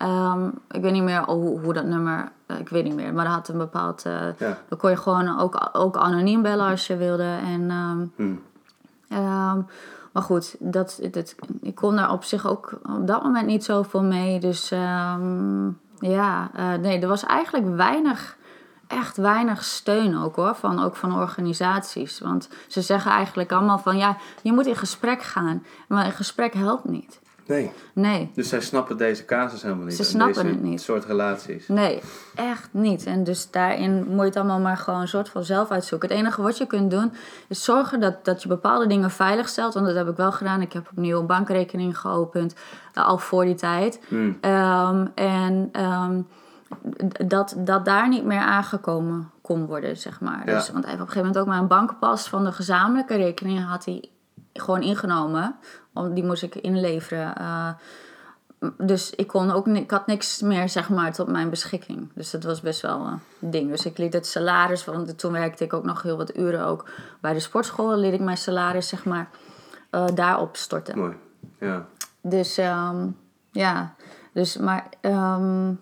[0.02, 3.14] Ehm, ik weet niet meer hoe, hoe dat nummer, eh, ik weet niet meer.
[3.14, 4.02] Maar dat had een bepaald,
[4.38, 4.58] Ja.
[4.68, 7.38] dan kon je gewoon ook, ook anoniem bellen als je wilde.
[7.45, 8.36] En, ehm, Hm.
[9.10, 9.62] ehm,
[10.12, 14.04] maar goed, dat, dat, ik kon daar op zich ook op dat moment niet zoveel
[14.04, 14.39] mee.
[14.39, 14.70] Dus
[15.99, 18.38] ja, eh, nee, er was eigenlijk weinig,
[18.88, 20.56] echt weinig steun ook hoor.
[20.56, 22.20] Van, ook van organisaties.
[22.20, 25.64] Want ze zeggen eigenlijk allemaal van ja, je moet in gesprek gaan.
[25.88, 27.20] Maar een gesprek helpt niet.
[27.52, 28.32] Nee, Nee.
[28.34, 29.95] dus zij snappen deze casus helemaal niet.
[29.95, 30.82] Ze en snappen deze het niet.
[30.82, 31.68] soort relaties.
[31.68, 32.02] Nee,
[32.36, 33.06] echt niet.
[33.06, 36.10] En dus daarin moet je het allemaal maar gewoon een soort van zelf uitzoeken.
[36.10, 37.14] Het enige wat je kunt doen
[37.47, 39.74] is zorgen dat, dat je bepaalde dingen veilig stelt.
[39.74, 40.62] Want dat heb ik wel gedaan.
[40.62, 42.56] Ik heb opnieuw een bankrekening geopend,
[42.93, 43.99] eh, al voor die tijd.
[44.08, 44.32] Hm.
[44.41, 46.22] Ehm, en ehm,
[47.28, 50.41] dat, dat daar niet meer aangekomen kon worden, zeg maar.
[50.45, 50.54] Ja.
[50.56, 53.66] Dus, want hij heeft op een gegeven moment ook mijn bankpas van de gezamenlijke rekening
[53.66, 54.10] had hij
[54.54, 55.56] gewoon ingenomen.
[55.93, 57.36] Om, die moest ik inleveren.
[57.36, 57.70] eh,
[58.78, 62.10] dus ik, kon ook, ik had niks meer zeg maar, tot mijn beschikking.
[62.14, 63.06] Dus dat was best wel
[63.39, 63.70] een ding.
[63.70, 66.89] Dus ik liet het salaris, want toen werkte ik ook nog heel wat uren ook
[67.22, 67.97] bij de sportschool.
[67.97, 69.30] liet ik mijn salaris zeg maar,
[69.89, 70.97] eh, daarop storten.
[70.97, 71.16] Mooi.
[71.60, 71.86] Ja.
[72.22, 73.08] Dus ehm,
[73.52, 73.95] ja,
[74.34, 75.74] dus maar ehm,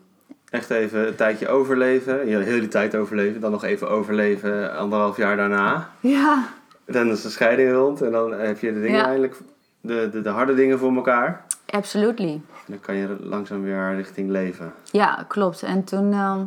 [0.50, 2.28] Echt even een tijdje overleven.
[2.28, 3.42] Heel, heel die tijd overleven.
[3.42, 5.90] Dan nog even overleven anderhalf jaar daarna.
[6.00, 6.48] Ja,
[6.92, 8.02] Dan is de scheiding rond.
[8.02, 9.06] En dan heb je de dingen Ja.
[9.06, 9.42] eindelijk...
[9.82, 11.46] De, de, de harde dingen voor elkaar.
[11.66, 12.42] absolutely.
[12.68, 14.74] Dan kan je langzaam weer richting leven.
[14.92, 15.64] Ja, klopt.
[15.64, 16.40] En toen, ehm,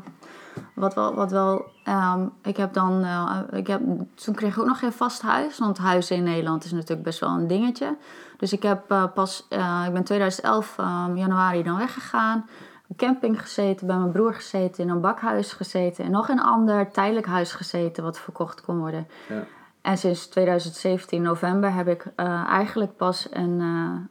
[0.74, 3.80] wat wel, wat wel ehm, ik heb dan, eh, ik heb,
[4.14, 7.20] toen kreeg ik ook nog geen vast huis, want huizen in Nederland is natuurlijk best
[7.20, 7.96] wel een dingetje.
[8.36, 12.46] Dus ik heb eh, pas, eh, ik ben 2011 ehm, januari dan weggegaan,
[12.88, 16.90] op camping gezeten, bij mijn broer gezeten, in een bakhuis gezeten en nog een ander
[16.90, 19.06] tijdelijk huis gezeten wat verkocht kon worden.
[19.28, 19.44] Ja.
[19.82, 23.60] En sinds 2017 november heb ik eh, eigenlijk pas een,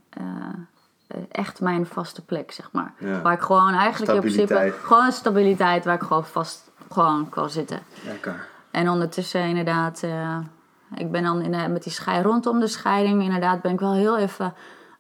[0.10, 0.24] eh,
[1.08, 2.94] eh, echt mijn vaste plek, zeg maar.
[2.98, 3.22] Ja.
[3.22, 7.50] Waar ik gewoon eigenlijk in principe, gewoon een stabiliteit waar ik gewoon vast gewoon kan
[7.50, 7.80] zitten.
[8.06, 8.48] Lekker.
[8.72, 10.04] En ondertussen inderdaad,
[10.96, 13.94] ik ben dan in, de- met die schei rondom de scheiding, inderdaad ben ik wel
[13.94, 14.54] heel even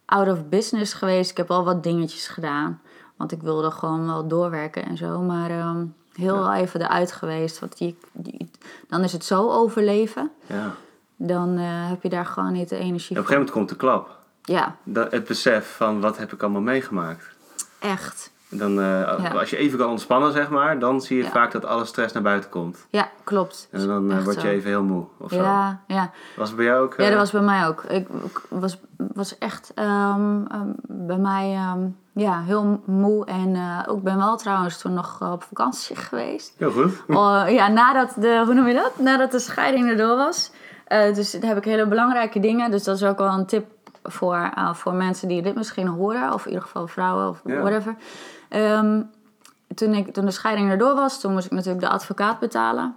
[0.05, 1.31] out of business geweest.
[1.31, 2.81] Ik heb wel wat dingetjes gedaan,
[3.15, 5.19] want ik wilde gewoon wel doorwerken en zo.
[5.21, 8.49] Maar ehm, heel even eruit geweest, want die, die-
[8.87, 10.31] dan is het zo overleven.
[10.45, 10.71] Ja.
[11.15, 13.69] Dan eh, heb je daar gewoon niet de energie En op een gegeven moment komt
[13.69, 14.19] de klap.
[14.43, 17.25] Ja, Dat, het besef van wat heb ik allemaal meegemaakt.
[17.79, 18.31] echt.
[18.53, 18.85] Dan, eh,
[19.23, 19.29] Ja.
[19.39, 21.29] Als je even kan ontspannen, zeg maar, dan zie je Ja.
[21.29, 22.85] vaak dat alle stress naar buiten komt.
[22.89, 23.67] Ja, klopt.
[23.71, 25.05] En dan eh, word je even heel moe.
[25.17, 25.43] Of zo.
[25.43, 26.11] Ja, ja.
[26.37, 26.93] Was het bij jou ook?
[26.97, 27.83] Ja, eh, dat was bij mij ook.
[27.83, 31.79] Ik ik was, was echt ehm, ehm, bij mij ehm,
[32.13, 33.25] ja, heel moe.
[33.25, 36.53] En eh, ook ben wel trouwens toen nog eh, op vakantie geweest.
[36.57, 37.03] Heel goed.
[37.17, 38.91] Oh, ja, nadat de, hoe noem je dat?
[38.99, 40.51] Nadat de scheiding erdoor was.
[40.87, 42.71] Eh, dus daar heb ik hele belangrijke dingen.
[42.71, 43.65] Dus dat is ook wel een tip
[44.03, 46.33] voor, eh, voor mensen die dit misschien horen.
[46.33, 47.59] Of in ieder geval vrouwen of Ja.
[47.61, 47.95] whatever.
[48.51, 49.01] Ehm,
[49.75, 52.95] toen, ik, toen de scheiding erdoor was, toen moest ik natuurlijk de advocaat betalen.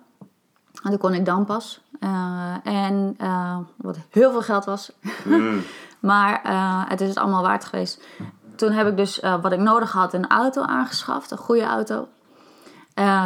[0.83, 1.81] En toen kon ik dan pas.
[2.01, 4.93] Eh, en eh, wat heel veel geld was.
[5.25, 5.63] Mm.
[6.01, 8.07] maar eh, het is het allemaal waard geweest.
[8.57, 11.31] Toen heb ik dus wat ik nodig had, een auto aangeschaft.
[11.31, 12.09] Een goede auto.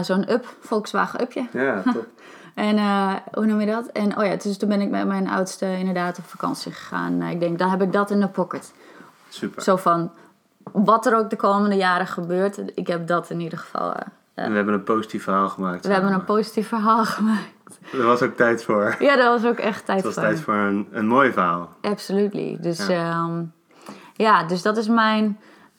[0.03, 1.47] Zo'n Up, Volkswagen Upje.
[1.53, 2.07] Ja, top.
[2.55, 2.79] En
[3.33, 3.87] hoe noem je dat?
[3.87, 7.23] En oh ja, dus toen ben ik met mijn oudste inderdaad op vakantie gegaan.
[7.23, 8.73] Ik denk, dan heb ik dat in de pocket.
[9.29, 9.63] Super.
[9.63, 10.11] Zo van,
[10.73, 12.61] wat er ook de komende jaren gebeurt.
[12.75, 13.93] Ik heb dat in ieder geval.
[13.95, 14.03] eh,
[14.35, 15.87] En we hebben een positief verhaal gemaakt.
[15.87, 17.79] we hebben een positief verhaal gemaakt.
[17.93, 18.97] Er was ook tijd voor.
[18.99, 20.23] Ja, dat was ook echt tijd Het was voor.
[20.23, 21.69] tijd voor een, een mooi verhaal.
[21.81, 22.57] Absolutely.
[22.61, 22.95] Dus Ja.
[22.95, 23.45] ja.
[24.15, 25.39] ja, dus dat is mijn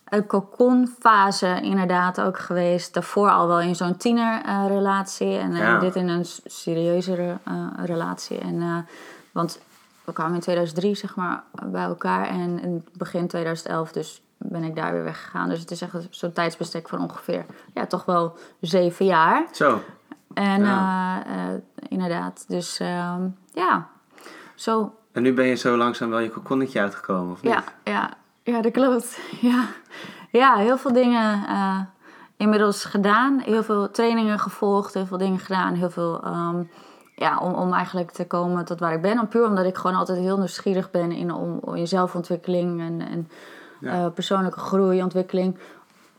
[0.10, 2.94] uh, cocon-fase inderdaad ook geweest.
[2.94, 5.38] Daarvoor al wel in zo'n tienerrelatie.
[5.38, 5.80] en eh, Ja.
[5.80, 7.54] dit in een serieuzere eh,
[7.86, 8.38] relatie.
[8.38, 8.78] En, eh,
[9.32, 9.60] want
[10.04, 12.28] we kwamen in 2003 zeg maar bij elkaar.
[12.28, 15.50] En in begin 2011 dus ben ik daar weer weggegaan.
[15.50, 17.46] Dus het is echt zo'n tijdsbestek van ongeveer...
[17.74, 19.48] Ja, toch wel zeven jaar.
[19.52, 19.82] Zo,
[20.34, 21.24] En Ja.
[21.26, 23.88] eh, eh, inderdaad, dus ehm, ja,
[24.56, 27.52] zo en nu ben je zo langzaam wel je kokonnetje uitgekomen, of niet?
[27.54, 28.10] Ja, ja,
[28.44, 29.20] ja, dat klopt.
[29.42, 29.66] Ja,
[30.32, 31.80] ja heel veel dingen eh,
[32.38, 33.40] inmiddels gedaan.
[33.40, 35.74] Heel veel trainingen gevolgd, heel veel dingen gedaan.
[35.74, 36.64] Heel veel, ehm,
[37.16, 39.18] ja, om, om eigenlijk te komen tot waar ik ben.
[39.18, 43.02] En puur omdat ik gewoon altijd heel nieuwsgierig ben in, om, om je zelfontwikkeling en,
[43.08, 43.30] en
[43.80, 43.92] Ja.
[44.06, 45.58] eh, persoonlijke groei, ontwikkeling.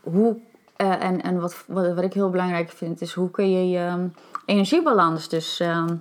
[0.01, 0.37] Hoe,
[0.75, 3.85] eh, en en wat, wat, wat ik heel belangrijk vind, is hoe kun je je
[3.85, 4.07] ehm,
[4.45, 5.95] energiebalans dus ehm,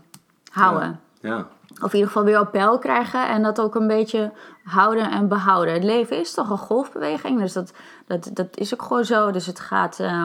[0.52, 1.00] houden.
[1.20, 1.46] Ja,
[1.82, 4.32] Of in ieder geval weer op peil krijgen en dat ook een beetje
[4.64, 5.74] houden en behouden.
[5.74, 7.72] Het leven is toch een golfbeweging, dus dat,
[8.06, 9.30] dat, dat is ook gewoon zo.
[9.30, 10.24] Dus het gaat eh,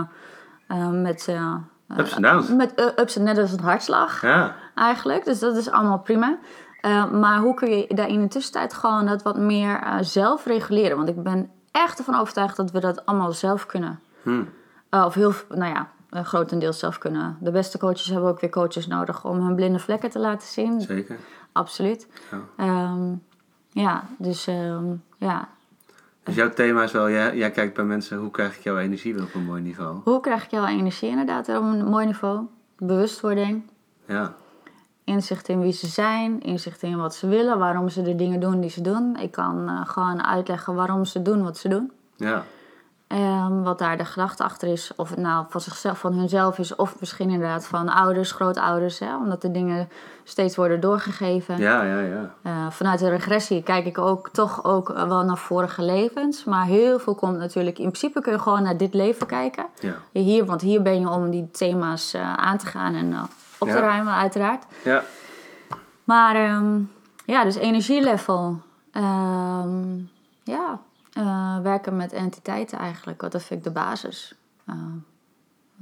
[0.90, 1.30] met,
[1.98, 2.50] ups en downs.
[2.50, 5.26] met ups en net als een hartslag Ja, eigenlijk.
[5.26, 6.38] Dus dat is allemaal prima.
[6.86, 10.46] Eh, maar hoe kun je daar in de tussentijd gewoon dat wat meer eh, zelf
[10.46, 10.98] reguleren?
[10.98, 14.00] Want ik ben echt ervan overtuigd dat we dat allemaal zelf kunnen.
[14.24, 14.44] Hm.
[14.90, 15.90] Eh, of heel, nou ja,
[16.24, 17.38] grotendeels zelf kunnen.
[17.40, 20.82] De beste coaches hebben ook weer coaches nodig om hun blinde vlekken te laten zien.
[20.82, 21.18] zeker.
[21.52, 22.08] Absoluut.
[22.32, 22.40] Ja.
[22.58, 23.14] Ehm,
[23.70, 24.86] ja, dus ehm,
[25.18, 25.50] ja.
[26.24, 29.14] Dus jouw thema is wel, jij, jij kijkt bij mensen, hoe krijg ik jouw energie
[29.14, 30.00] weer op een mooi niveau?
[30.04, 32.46] Hoe krijg ik jouw energie inderdaad op een mooi niveau?
[32.78, 33.64] Bewustwording,
[34.08, 34.36] Ja,
[35.06, 38.60] inzicht in wie ze zijn, inzicht in wat ze willen, waarom ze de dingen doen
[38.60, 39.18] die ze doen.
[39.18, 41.91] Ik kan eh, gewoon uitleggen waarom ze doen wat ze doen.
[42.16, 42.43] ja,
[43.08, 46.76] Ehm, wat daar de gedachte achter is, of het nou van zichzelf, van hunzelf is,
[46.76, 49.89] of misschien inderdaad van ouders, grootouders, hè, omdat de dingen
[50.24, 51.58] steeds worden doorgegeven.
[51.58, 52.34] ja, ja, ja.
[52.41, 56.43] Eh, vanuit de regressie kijk ik ook toch ook wel naar vorige levens.
[56.43, 57.78] Maar heel veel komt natuurlijk...
[57.78, 59.66] In principe kun je gewoon naar dit leven kijken.
[59.80, 63.14] Ja, Hier, want hier ben je om die thema's eh, aan te gaan en
[63.60, 63.80] op te Ja.
[63.80, 64.64] ruimen, uiteraard.
[64.84, 65.03] ja.
[66.03, 66.80] Maar ehm,
[67.26, 68.62] ja, dus energielevel.
[68.91, 69.97] Ehm,
[70.43, 70.80] ja,
[71.14, 73.20] eh, werken met entiteiten eigenlijk.
[73.32, 74.34] Dat vind ik de basis.
[74.66, 74.76] Eh,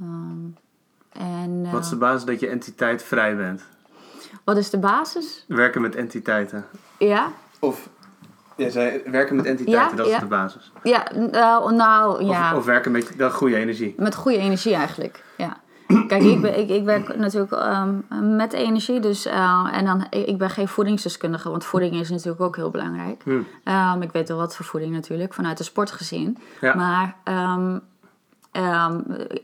[0.00, 0.46] ehm,
[1.12, 3.62] en, eh, Wat is de basis dat je entiteit vrij bent?
[4.44, 5.44] wat is de basis?
[5.48, 6.64] Werken met entiteiten.
[6.98, 7.88] Ja, Of
[8.56, 10.18] Ja, zij werken met entiteiten, Ja, dat is ja.
[10.18, 10.72] de basis.
[10.82, 12.52] Ja, nou, nou ja.
[12.52, 13.94] Of, of werken met dat goede energie.
[13.98, 15.56] Met goede energie eigenlijk, ja.
[15.86, 19.00] Kijk, ik, ben, ik, ik werk natuurlijk ehm, met energie.
[19.00, 23.22] Dus, eh, en dan, ik, ben geen voedingsdeskundige, want voeding is natuurlijk ook heel belangrijk.
[23.24, 23.40] Hm.
[23.64, 26.38] Ehm, ik weet wel wat voor voeding natuurlijk, vanuit de sport gezien.
[26.60, 26.74] Ja.
[26.74, 27.78] Maar ehm,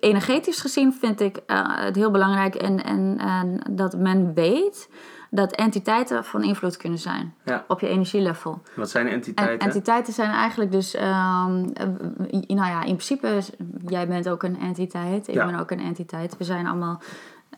[0.00, 4.88] energetisch gezien vind ik eh, het heel belangrijk en, en, en dat men weet
[5.32, 7.64] dat entiteiten van invloed kunnen zijn Ja.
[7.68, 8.62] op je energielevel.
[8.74, 9.58] Wat zijn En entiteiten?
[9.66, 11.86] entiteiten zijn eigenlijk dus, ehm, eh,
[12.46, 13.40] nou ja, in principe,
[13.86, 15.46] jij bent ook een entiteit, ik Ja.
[15.46, 16.36] ben ook een entiteit.
[16.36, 17.00] We zijn allemaal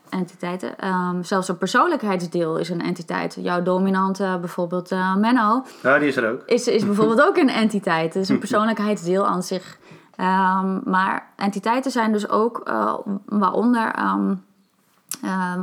[0.09, 0.77] entiteiten.
[0.79, 3.37] Ehm, zelfs een persoonlijkheidsdeel is een entiteit.
[3.41, 6.41] Jouw dominante, bijvoorbeeld eh, Menno, Ja, die is er ook.
[6.45, 8.13] is, is bijvoorbeeld ook een entiteit.
[8.13, 9.77] Het is een persoonlijkheidsdeel aan zich.
[10.15, 12.93] Ehm, maar entiteiten zijn dus ook, eh,
[13.25, 13.91] waaronder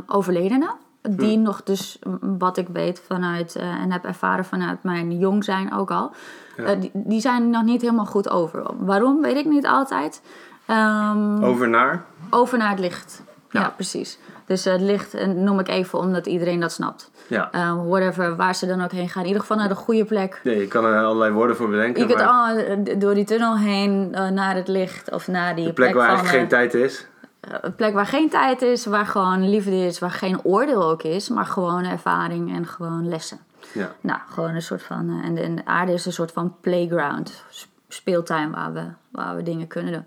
[0.06, 0.70] overledenen.
[1.02, 5.44] Die nog dus, m, wat ik weet vanuit eh, en heb ervaren vanuit mijn jong
[5.44, 6.12] zijn ook al.
[6.56, 6.64] Ja.
[6.64, 8.62] eh, die, die zijn nog niet helemaal goed over.
[8.78, 10.22] Waarom, weet ik niet altijd.
[10.66, 12.04] Ehm, Over naar.
[12.30, 13.22] over naar het licht.
[13.50, 13.68] Ja, Ja.
[13.68, 14.18] precies.
[14.46, 17.10] Dus eh, het licht noem ik even omdat iedereen dat snapt.
[17.26, 17.48] Ja.
[17.52, 19.20] Eh, whatever, waar ze dan ook heen gaan.
[19.22, 20.40] In ieder geval naar de goede plek.
[20.44, 22.00] Nee, je kan er allerlei woorden voor bedenken.
[22.02, 25.66] Je kunt maar al eh, door die tunnel heen naar het licht of naar die
[25.66, 27.06] de plek waar eigenlijk geen tijd is.
[27.40, 31.02] Eh, een plek waar geen tijd is, waar gewoon liefde is, waar geen oordeel ook
[31.02, 33.38] is, maar gewoon ervaring en gewoon lessen.
[33.72, 33.92] Ja.
[34.00, 35.08] Nou, gewoon een soort van.
[35.08, 37.44] eh, en, de, en de aarde is een soort van playground,
[37.88, 40.06] speeltuin waar we, waar we dingen kunnen doen.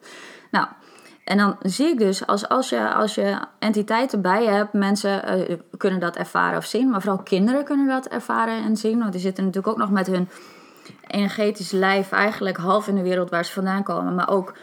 [0.52, 0.68] Nou,
[1.24, 5.24] en dan zie ik dus, als, als, je, als je entiteiten bij je hebt, mensen
[5.24, 9.12] eh, kunnen dat ervaren of zien, maar vooral kinderen kunnen dat ervaren en zien, want
[9.12, 10.30] die zitten natuurlijk ook nog met hun
[11.08, 14.54] energetisch lijf eigenlijk half in de wereld waar ze vandaan komen, maar ook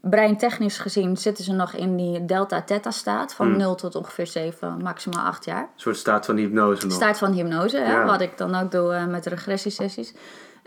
[0.00, 5.24] breintechnisch gezien zitten ze nog in die delta-theta staat van 0 tot ongeveer 7, maximaal
[5.24, 5.62] 8 jaar.
[5.62, 6.96] Een soort staat van hypnose nog.
[6.96, 10.14] Staat van hypnose, hè, wat ik dan ook doe eh, met de regressiesessies.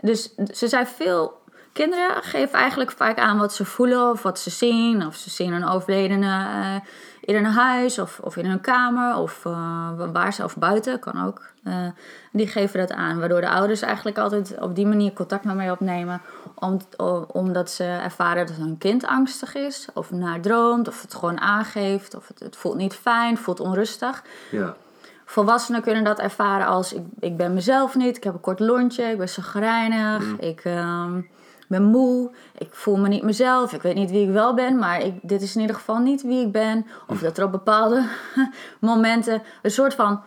[0.00, 1.42] Dus ze zijn veel.
[1.72, 5.06] Kinderen geven eigenlijk vaak aan wat ze voelen of wat ze zien.
[5.06, 6.76] Of ze zien een overledene eh,
[7.20, 11.26] in een huis of, of in een kamer of eh, waar ze of buiten, kan
[11.26, 11.53] ook.
[11.64, 11.86] Eh,
[12.32, 15.70] die geven dat aan, waardoor de ouders eigenlijk altijd op die manier contact met mij
[15.70, 16.20] opnemen.
[16.54, 16.78] Om,
[17.26, 22.14] omdat ze ervaren dat hun kind angstig is, of naar droomt, of het gewoon aangeeft,
[22.14, 24.22] of het, het voelt niet fijn, voelt onrustig.
[24.50, 24.76] Ja.
[25.24, 29.04] Volwassenen kunnen dat ervaren als ik, ik ben mezelf niet, ik heb een kort lontje,
[29.04, 31.20] ik ben chagrijnig, ik ehm,
[31.68, 35.00] ben moe, ik voel me niet mezelf, ik weet niet wie ik wel ben, maar
[35.00, 36.86] ik, dit is in ieder geval niet wie ik ben.
[37.06, 38.04] Of dat er op bepaalde
[38.80, 40.22] momenten een soort van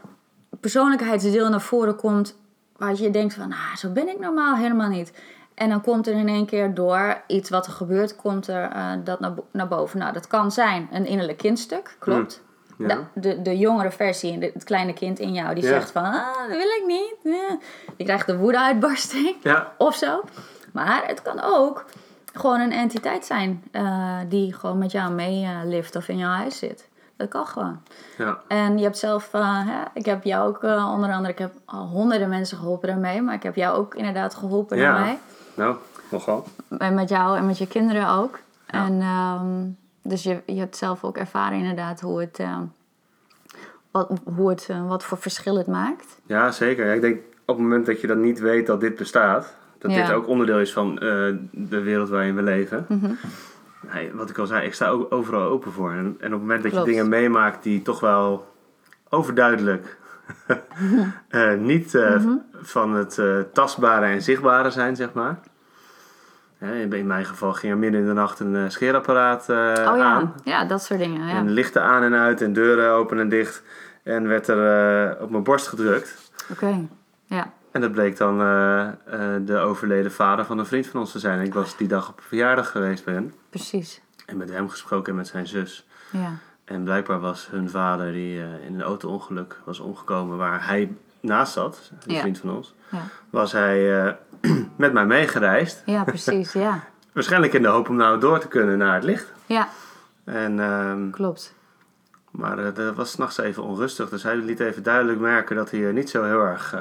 [0.59, 2.35] persoonlijkheidsdeel naar voren komt
[2.77, 5.13] waar je denkt van, ah, zo ben ik normaal helemaal niet.
[5.53, 8.91] En dan komt er in één keer door iets wat er gebeurt, komt er eh,
[9.03, 9.99] dat naar, naar boven.
[9.99, 12.43] Nou, dat kan zijn een innerlijk kindstuk, klopt.
[12.77, 12.87] Ja.
[12.87, 15.69] De, de, de jongere versie, de- het kleine kind in jou, die Ja.
[15.69, 17.15] zegt van, ah, dat wil ik niet.
[17.23, 17.55] Eh.
[17.97, 19.35] Die krijgt een woedeuitbarsting
[19.77, 20.21] of zo.
[20.73, 21.85] Maar het kan ook
[22.33, 26.86] gewoon een entiteit zijn eh, die gewoon met jou meelift of in jouw huis zit.
[27.17, 27.79] Dat kan gewoon.
[28.17, 28.39] Ja.
[28.47, 31.53] En je hebt zelf, eh, hè, ik heb jou ook eh, onder andere, ik heb
[31.65, 34.93] al honderden mensen geholpen daarmee, maar ik heb jou ook inderdaad geholpen Ja.
[34.93, 35.17] daarmee.
[35.53, 35.75] Nou,
[36.11, 36.45] nogal.
[36.77, 38.39] En met jou en met je kinderen ook.
[38.67, 38.85] Ja.
[38.85, 39.65] En ehm,
[40.01, 42.57] dus je, je hebt zelf ook ervaren inderdaad hoe het, eh,
[43.91, 46.17] wat, hoe het, wat voor verschil het maakt.
[46.25, 46.93] Ja, zeker.
[46.93, 50.11] Ik denk op het moment dat je dan niet weet dat dit bestaat, dat dit
[50.11, 50.95] ook onderdeel is van
[51.51, 52.85] de wereld waarin we leven.
[52.89, 53.11] Mhm.
[53.93, 55.91] Nee, wat ik al zei, ik sta ook overal open voor.
[55.91, 56.85] En, en op het moment dat Klopt.
[56.85, 58.53] je dingen meemaakt die toch wel
[59.09, 59.97] overduidelijk
[61.29, 62.35] eh, niet eh, Mhm.
[62.61, 65.39] van het eh, tastbare en zichtbare zijn, zeg maar.
[66.89, 70.33] In mijn geval ging er midden in de nacht een scheerapparaat oh ja, aan.
[70.43, 71.27] ja, dat soort dingen.
[71.27, 71.35] Ja.
[71.35, 73.63] En lichten aan en uit en deuren open en dicht.
[74.03, 76.31] En werd er op mijn borst gedrukt.
[76.51, 76.87] Oké,
[77.25, 77.51] ja.
[77.77, 78.93] En dat bleek dan eh, eh,
[79.45, 81.41] de overleden vader van een vriend van ons te zijn.
[81.41, 83.33] Ik was die dag op verjaardag geweest bij hem.
[83.49, 84.01] Precies.
[84.25, 85.87] En met hem gesproken en met zijn zus.
[86.11, 86.31] Ja.
[86.65, 91.53] En blijkbaar was hun vader die eh, in een auto-ongeluk was omgekomen waar hij naast
[91.53, 92.19] zat, een Ja.
[92.19, 93.01] vriend van ons, Ja.
[93.29, 94.17] was hij
[94.75, 95.81] met mij meegereisd.
[95.85, 96.53] ja, precies.
[96.53, 96.83] Ja.
[97.13, 99.31] Waarschijnlijk in de hoop om nou door te kunnen naar het licht.
[99.45, 99.67] ja,
[100.23, 101.53] En, ehm, klopt.
[102.31, 104.09] maar dat was s'nachts even onrustig.
[104.09, 106.75] Dus hij liet even duidelijk merken dat hij niet zo heel erg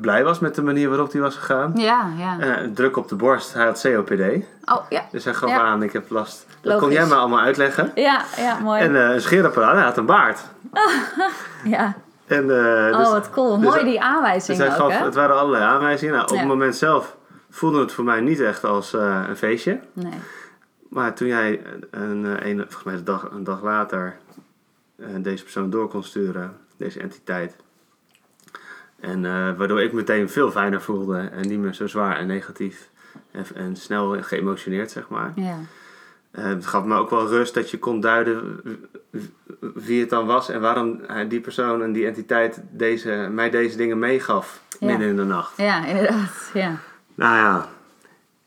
[0.00, 1.72] blij was met de manier waarop hij was gegaan.
[1.74, 2.38] Ja, ja.
[2.40, 4.20] En eh, druk op de borst, hij had COPD.
[4.64, 5.02] Oh, ja.
[5.10, 5.60] Dus hij gaf Ja.
[5.60, 6.46] aan, ik heb last.
[6.48, 6.80] Dat Logisch.
[6.80, 7.90] kon jij me allemaal uitleggen.
[7.94, 8.80] Ja, ja, mooi.
[8.80, 10.40] En eh, een scheerapparaat, hij had een baard.
[11.64, 11.94] ja.
[12.26, 13.58] En, eh, dus, oh, wat cool.
[13.60, 15.04] dus- Mooi die dus aanwijzingen hij ook, hè?
[15.04, 16.14] het waren allerlei aanwijzingen.
[16.14, 16.38] Nou, op Ja.
[16.38, 17.16] het moment zelf
[17.50, 19.80] voelde het voor mij niet echt als een feestje.
[19.92, 20.12] Nee.
[20.88, 21.60] Maar toen jij
[21.90, 24.16] een, een, een- volgens mij een dag, een dag later
[25.18, 27.56] deze persoon door kon sturen, deze entiteit,
[29.00, 32.88] En eh, waardoor ik meteen veel fijner voelde en niet meer zo zwaar en negatief
[33.30, 35.32] en, en snel geëmotioneerd, zeg maar.
[35.36, 35.58] Ja.
[36.30, 38.60] Eh, het gaf me ook wel rust dat je kon duiden
[39.74, 43.98] wie het dan was en waarom die persoon en die entiteit deze, mij deze dingen
[43.98, 44.86] meegaf Ja.
[44.86, 45.56] midden in de nacht.
[45.56, 46.50] ja, inderdaad.
[46.54, 46.76] Ja.
[47.14, 47.68] Nou ja,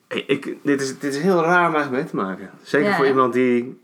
[0.08, 2.50] ik, dit, is, dit is heel raar om eigenlijk mee te maken.
[2.64, 3.82] Zeker Ja, voor iemand die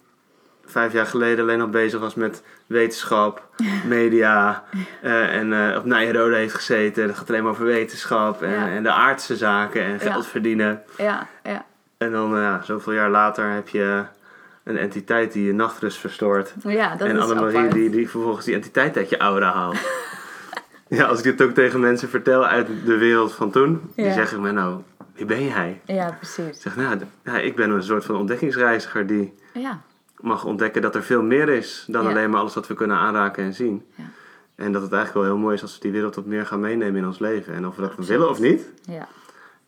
[0.66, 3.48] vijf jaar geleden alleen al bezig was met wetenschap,
[3.88, 4.64] media
[5.02, 7.04] eh, en eh, op Nijrode heeft gezeten.
[7.04, 8.68] En het gaat alleen maar over wetenschap en, Ja.
[8.68, 10.30] en de aardse zaken en geld Ja.
[10.30, 10.82] verdienen.
[10.98, 11.66] Ja, ja.
[11.98, 14.04] En dan, eh, ja, zoveel jaar later heb je
[14.64, 16.54] een entiteit die je nachtrust verstoort.
[16.64, 19.78] ja dat en is Annemarie die, die vervolgens die entiteit uit je aura haalt.
[20.88, 24.42] ja, als ik dit ook tegen mensen vertel uit de wereld van toen, die zeggen
[24.42, 24.82] me nou,
[25.16, 25.82] wie ben jij?
[25.86, 26.62] Ja, Ik precies.
[26.62, 29.82] zeg, nou, ja, ik ben een soort van ontdekkingsreiziger die Ja,
[30.20, 32.10] mag ontdekken dat er veel meer is dan Ja.
[32.10, 33.86] alleen maar alles wat we kunnen aanraken en zien.
[33.96, 34.04] Ja.
[34.56, 36.60] En dat het eigenlijk wel heel mooi is als we die wereld wat meer gaan
[36.60, 37.54] meenemen in ons leven.
[37.54, 38.10] En of we dat Absoluut.
[38.10, 39.08] willen of niet, ja.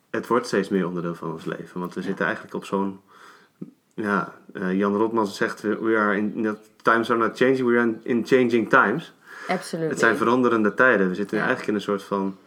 [0.09, 1.79] het wordt steeds meer onderdeel van ons leven.
[1.79, 2.99] Want we zitten eigenlijk op zo'n.
[3.93, 7.93] Ja, eh, Jan Rotman zegt: we are in, that times are not changing, we are
[8.03, 9.13] in changing times.
[9.47, 9.89] Absoluut.
[9.89, 11.09] Het zijn veranderende tijden.
[11.09, 12.37] We zitten eigenlijk in een soort van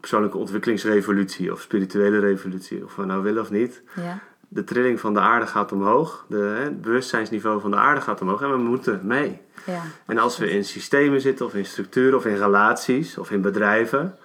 [0.00, 3.82] persoonlijke ontwikkelingsrevolutie of spirituele revolutie, of we nou willen of niet.
[3.94, 4.18] Ja,
[4.48, 8.20] De trilling van de aarde gaat omhoog, de, hè, het bewustzijnsniveau van de aarde gaat
[8.20, 9.40] omhoog en we moeten mee.
[9.66, 9.82] ja.
[10.06, 14.18] En als we in systemen zitten, of in structuren, of in relaties, of in bedrijven,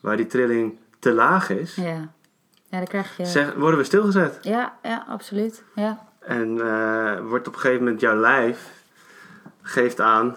[0.00, 2.14] waar die trilling te laag is, Ja.
[2.68, 3.24] Ja, dan krijg je...
[3.26, 4.38] zeg, worden we stilgezet.
[4.42, 5.62] Ja, ja, absoluut.
[5.74, 6.06] Ja.
[6.20, 8.70] En eh, wordt op een gegeven moment jouw lijf
[9.62, 10.36] geeft aan,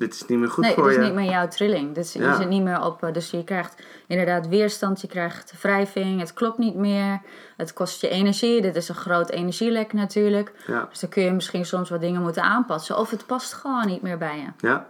[0.00, 1.04] dit is niet meer goed nee, voor het is je.
[1.04, 1.94] niet meer jouw trilling.
[1.94, 2.36] Dus je Ja.
[2.36, 3.02] zit niet meer op...
[3.02, 7.20] eh, Dus je krijgt inderdaad weerstand, je krijgt wrijving, het klopt niet meer.
[7.56, 8.60] Het kost je energie.
[8.62, 10.52] Dit is een groot energielek natuurlijk.
[10.66, 12.98] Ja, Dus dan kun je misschien soms wat dingen moeten aanpassen.
[12.98, 14.66] Of het past gewoon niet meer bij je.
[14.68, 14.86] ja.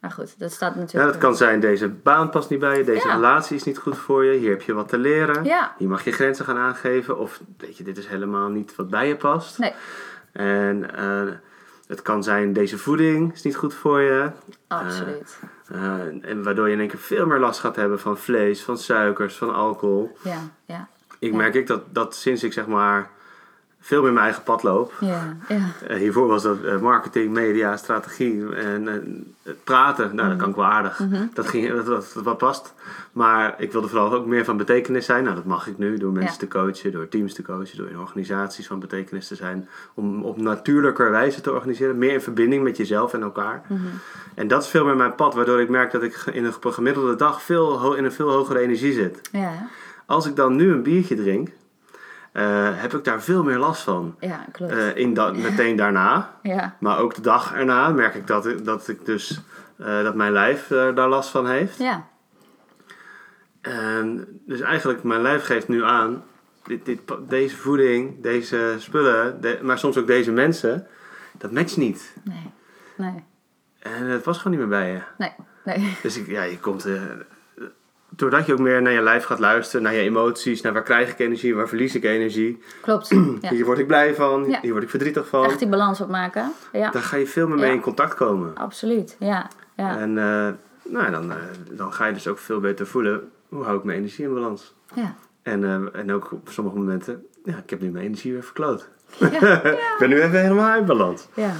[0.00, 1.12] Maar goed, dat staat ja, natuurlijk...
[1.12, 3.14] dat kan zijn, deze baan past niet bij je, deze Ja.
[3.14, 5.44] relatie is niet goed voor je, hier heb je wat te leren.
[5.44, 5.74] Ja.
[5.78, 9.08] Hier mag je grenzen gaan aangeven, of weet je, dit is helemaal niet wat bij
[9.08, 9.58] je past.
[9.58, 9.72] Nee,
[10.32, 11.22] En eh,
[11.86, 14.30] het kan zijn, deze voeding is niet goed voor je.
[14.68, 15.38] absoluut.
[15.72, 15.80] Eh,
[16.30, 19.36] en waardoor je in één keer veel meer last gaat hebben van vlees, van suikers,
[19.36, 20.16] van alcohol.
[20.22, 21.36] Ja, ja, Ik Ja.
[21.36, 23.10] merk ik dat, dat sinds ik zeg maar
[23.86, 24.92] veel meer mijn eigen pad loop.
[25.00, 25.70] ja, ja.
[25.88, 30.14] Eh, hiervoor was dat eh, marketing, media, strategie en eh, praten.
[30.14, 31.00] Nou, dat kan ik wel aardig.
[31.34, 32.74] Dat, ging, dat, dat, dat wat past.
[33.12, 35.24] Maar ik wilde vooral ook meer van betekenis zijn.
[35.24, 36.38] Nou, dat mag ik nu door mensen Ja.
[36.38, 39.68] te coachen, door teams te coachen, door in organisaties van betekenis te zijn.
[39.94, 41.98] Om op natuurlijker wijze te organiseren.
[41.98, 43.62] Meer in verbinding met jezelf en elkaar.
[44.34, 47.16] En dat is veel meer mijn pad, waardoor ik merk dat ik in een, gemiddelde
[47.16, 49.30] dag veel, in een veel hogere energie zit.
[50.06, 51.48] Als ik dan nu een biertje drink,
[52.36, 54.16] eh, heb ik daar veel meer last van.
[54.20, 54.72] ja klopt.
[54.72, 55.12] Eh, in
[55.42, 59.40] meteen daarna, ja, maar ook de dag erna merk ik dat, ik- dat ik dus
[59.78, 61.78] eh, dat mijn lijf daar last van heeft.
[61.78, 62.06] ja,
[63.60, 66.24] En dus eigenlijk mijn lijf geeft nu aan
[66.64, 70.86] dit, dit, deze voeding, deze spullen, de- maar soms ook deze mensen,
[71.38, 72.12] dat matcht niet.
[72.24, 72.50] nee,
[72.96, 73.24] nee,
[73.78, 75.00] En het was gewoon niet meer bij je.
[75.18, 75.32] nee,
[75.64, 75.96] nee.
[76.02, 76.86] Dus ik, ja, je komt.
[78.16, 81.10] Doordat je ook meer naar je lijf gaat luisteren, naar je emoties, naar waar krijg
[81.10, 82.62] ik energie, waar verlies ik energie.
[82.80, 83.08] Klopt.
[83.40, 83.50] Ja.
[83.50, 84.58] Hier word ik blij van, Ja.
[84.62, 85.44] hier word ik verdrietig van.
[85.44, 86.52] Echt die balans opmaken.
[86.72, 88.54] Ja, Daar ga je veel meer mee in contact komen.
[88.56, 89.16] absoluut.
[89.18, 90.48] Ja, ja, En eh,
[90.92, 91.36] nou, dan, eh,
[91.70, 94.74] dan ga je dus ook veel beter voelen, hoe hou ik mijn energie in balans?
[94.94, 95.14] ja.
[95.42, 98.88] En, eh, en ook op sommige momenten, ja, ik heb nu mijn energie weer verkloot.
[99.18, 101.28] Ja, ik ben nu even helemaal uit balans.
[101.34, 101.50] ja.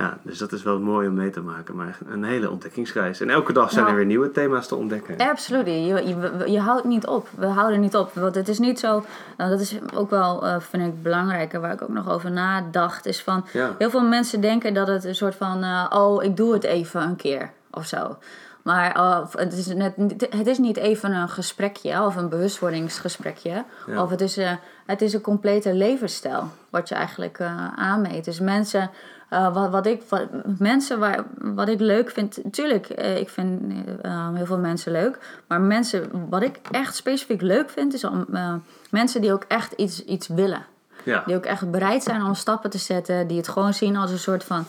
[0.00, 3.20] Ja, dus dat is wel mooi om mee te maken, maar een hele ontdekkingsreis.
[3.20, 3.90] En elke dag zijn Nou.
[3.90, 5.18] er weer nieuwe thema's te ontdekken.
[5.30, 5.66] Absoluut.
[5.66, 7.28] Je, je, je houdt niet op.
[7.36, 8.14] We houden niet op.
[8.14, 9.04] Want het is niet zo.
[9.36, 11.52] nou, dat is ook wel, eh, vind ik, belangrijk.
[11.52, 13.06] en Waar ik ook nog over nadacht.
[13.06, 13.44] Is van.
[13.52, 13.74] Ja.
[13.78, 15.62] Heel veel mensen denken dat het een soort van.
[15.62, 17.50] eh, oh, ik doe het even een keer.
[17.70, 18.16] Of zo.
[18.62, 19.94] Maar eh, het, is net,
[20.30, 23.64] het is niet even een gesprekje of een bewustwordingsgesprekje.
[23.86, 24.02] Ja.
[24.02, 24.38] Of het is,
[24.86, 27.40] het is een complete levensstijl wat je eigenlijk
[27.76, 28.24] aanmeet.
[28.24, 28.90] Dus mensen,
[29.30, 30.26] eh, wat, wat ik, wat,
[30.58, 33.72] mensen waar, wat ik leuk vind, natuurlijk, eh, ik vind
[34.02, 35.18] eh, heel veel mensen leuk.
[35.46, 38.26] Maar mensen, wat ik echt specifiek leuk vind, is om,
[38.90, 40.66] mensen die ook echt iets, iets willen.
[41.04, 41.22] Ja.
[41.26, 43.26] Die ook echt bereid zijn om stappen te zetten.
[43.26, 44.64] Die het gewoon zien als een soort van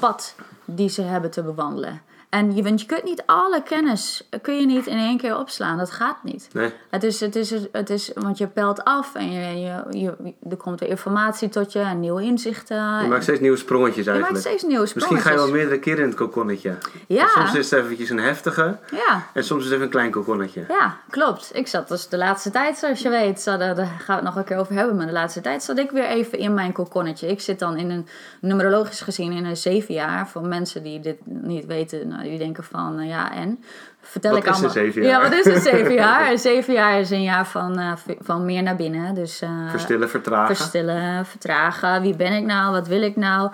[0.00, 2.00] pad die ze hebben te bewandelen.
[2.30, 5.78] En je, want je kunt niet alle kennis kun je niet in één keer opslaan.
[5.78, 6.48] Dat gaat niet.
[6.52, 6.72] Nee?
[6.90, 10.56] Het is, het is, het is, want je pelt af en je, je, je, er
[10.56, 12.76] komt weer informatie tot je en nieuwe inzichten.
[12.76, 14.46] Je maakt steeds nieuwe sprongetjes Je maakt eigenlijk.
[14.46, 15.32] steeds nieuwe Misschien sprongetjes.
[15.34, 16.74] ga je wel meerdere keren in het kokonnetje.
[17.06, 17.22] Ja.
[17.22, 20.10] En Soms is het eventjes een heftige Ja, en soms is het even een klein
[20.10, 20.64] kokonnetje.
[20.68, 21.50] ja, klopt.
[21.52, 24.22] Ik zat dus de laatste tijd, zoals je weet, zat, daar daar gaan we het
[24.24, 26.72] nog een keer over hebben, maar de laatste tijd zat ik weer even in mijn
[26.72, 27.26] kokonnetje.
[27.28, 28.06] Ik zit dan in een,
[28.40, 30.28] numerologisch gezien, in een zeven jaar.
[30.28, 33.64] Voor mensen die dit niet weten, die denken van, eh, ja, en?
[34.02, 34.68] Vertel Wat ik is allemaal.
[34.76, 35.22] een zeven Ja, jaar?
[35.22, 36.30] wat is een zeven jaar?
[36.30, 39.14] Een zeven jaar is een jaar van, eh, van meer naar binnen.
[39.14, 40.56] Dus, eh, Verstillen, vertragen.
[40.56, 42.02] verstillen, vertragen.
[42.02, 42.72] Wie ben ik nou?
[42.72, 43.50] Wat wil ik nou?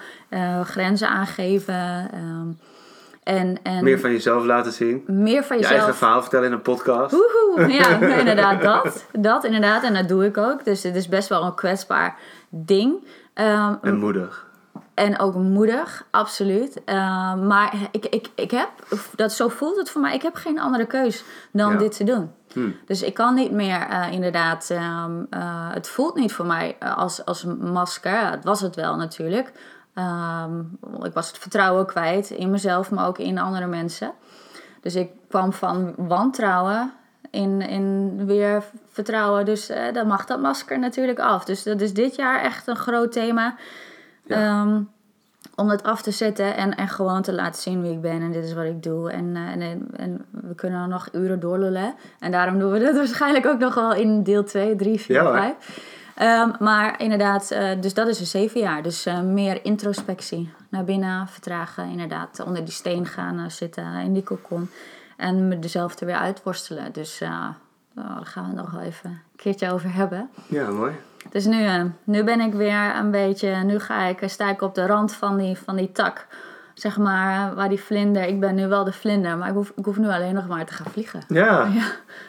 [0.64, 2.08] Grenzen aangeven.
[2.12, 2.46] ehm,
[3.22, 5.02] en, en Meer van jezelf laten zien.
[5.06, 5.78] meer van Je jezelf.
[5.80, 7.10] eigen verhaal vertellen in een podcast.
[7.14, 7.88] Woehoe, ja,
[8.18, 9.06] inderdaad dat.
[9.12, 10.64] Dat inderdaad, en dat doe ik ook.
[10.64, 12.16] Dus het is best wel een kwetsbaar
[12.48, 13.04] ding.
[13.34, 14.45] Ehm, En moedig.
[14.96, 16.84] En ook moedig, absoluut.
[16.84, 18.68] Ehm, maar ik, ik, ik heb,
[19.14, 21.78] dat, zo voelt het voor mij, ik heb geen andere keus dan Ja.
[21.78, 22.30] dit te doen.
[22.52, 22.70] Hm.
[22.86, 26.96] Dus ik kan niet meer eh, inderdaad, ehm, eh, het voelt niet voor mij eh,
[26.96, 28.30] als, als masker.
[28.30, 29.52] Het was het wel natuurlijk.
[29.94, 30.60] Ehm,
[31.02, 34.12] ik was het vertrouwen kwijt in mezelf, maar ook in andere mensen.
[34.80, 36.92] Dus ik kwam van wantrouwen
[37.30, 39.44] in, in weer vertrouwen.
[39.44, 41.44] Dus eh, dan mag dat masker natuurlijk af.
[41.44, 43.54] Dus dat is dit jaar echt een groot thema.
[44.26, 44.36] Ja.
[44.36, 44.82] Ehm,
[45.56, 48.32] om het af te zetten en, en gewoon te laten zien wie ik ben en
[48.32, 49.10] dit is wat ik doe.
[49.10, 51.94] En, eh, en, en, we kunnen nog uren doorlullen.
[52.18, 55.22] En daarom doen we dat waarschijnlijk ook nog wel in deel 2, 3, 4, Ja,
[55.22, 55.36] hoor.
[55.36, 55.54] 5.
[56.14, 58.82] Ehm, maar inderdaad, eh, dus dat is een zeven jaar.
[58.82, 60.50] Dus eh, meer introspectie.
[60.68, 62.42] Naar binnen vertragen, inderdaad.
[62.46, 64.70] Onder die steen gaan zitten, in die kokon.
[65.16, 65.58] En me
[65.98, 66.92] er weer uitworstelen.
[66.92, 67.56] Dus daar
[68.22, 70.30] gaan we het nog wel even een keertje over hebben.
[70.48, 70.92] Ja, mooi.
[71.30, 74.62] Dus nu, eh, nu ben ik weer een beetje, nu ga ik, eh, sta ik
[74.62, 76.26] op de rand van die, van die tak.
[76.74, 79.72] Zeg maar, eh, waar die vlinder, ik ben nu wel de vlinder, maar ik hoef,
[79.76, 81.20] ik hoef nu alleen nog maar te gaan vliegen.
[81.28, 81.82] Ja, Ja,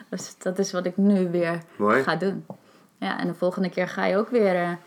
[0.08, 2.02] dus dat is wat ik nu weer Mooi.
[2.02, 2.46] ga doen.
[2.98, 4.78] Ja, en de volgende keer ga je ook weer.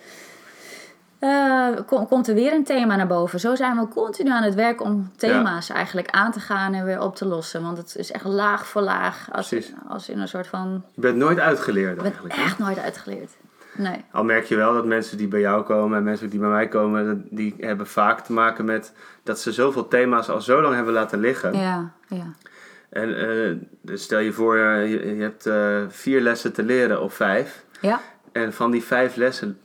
[1.85, 3.39] kom- komt er weer een thema naar boven.
[3.39, 7.01] Zo zijn we continu aan het werk om thema's eigenlijk aan te gaan en weer
[7.01, 7.61] op te lossen.
[7.61, 9.27] Want het is echt laag voor laag.
[9.31, 9.73] Als, Precies.
[9.89, 10.83] als in een soort van.
[10.93, 12.35] je bent nooit uitgeleerd Ik ben eigenlijk.
[12.35, 13.31] echt nooit uitgeleerd.
[13.77, 14.05] Nee.
[14.11, 16.67] Al merk je wel dat mensen die bij jou komen en mensen die bij mij
[16.67, 18.93] komen, die hebben vaak te maken met
[19.23, 21.57] dat ze zoveel thema's al zo lang hebben laten liggen.
[21.57, 22.33] Ja, ja.
[22.89, 27.13] En eh, dus stel je voor, je, je hebt eh, vier lessen te leren of
[27.13, 27.63] vijf.
[27.81, 28.01] Ja,
[28.31, 29.59] En van die vijf lessen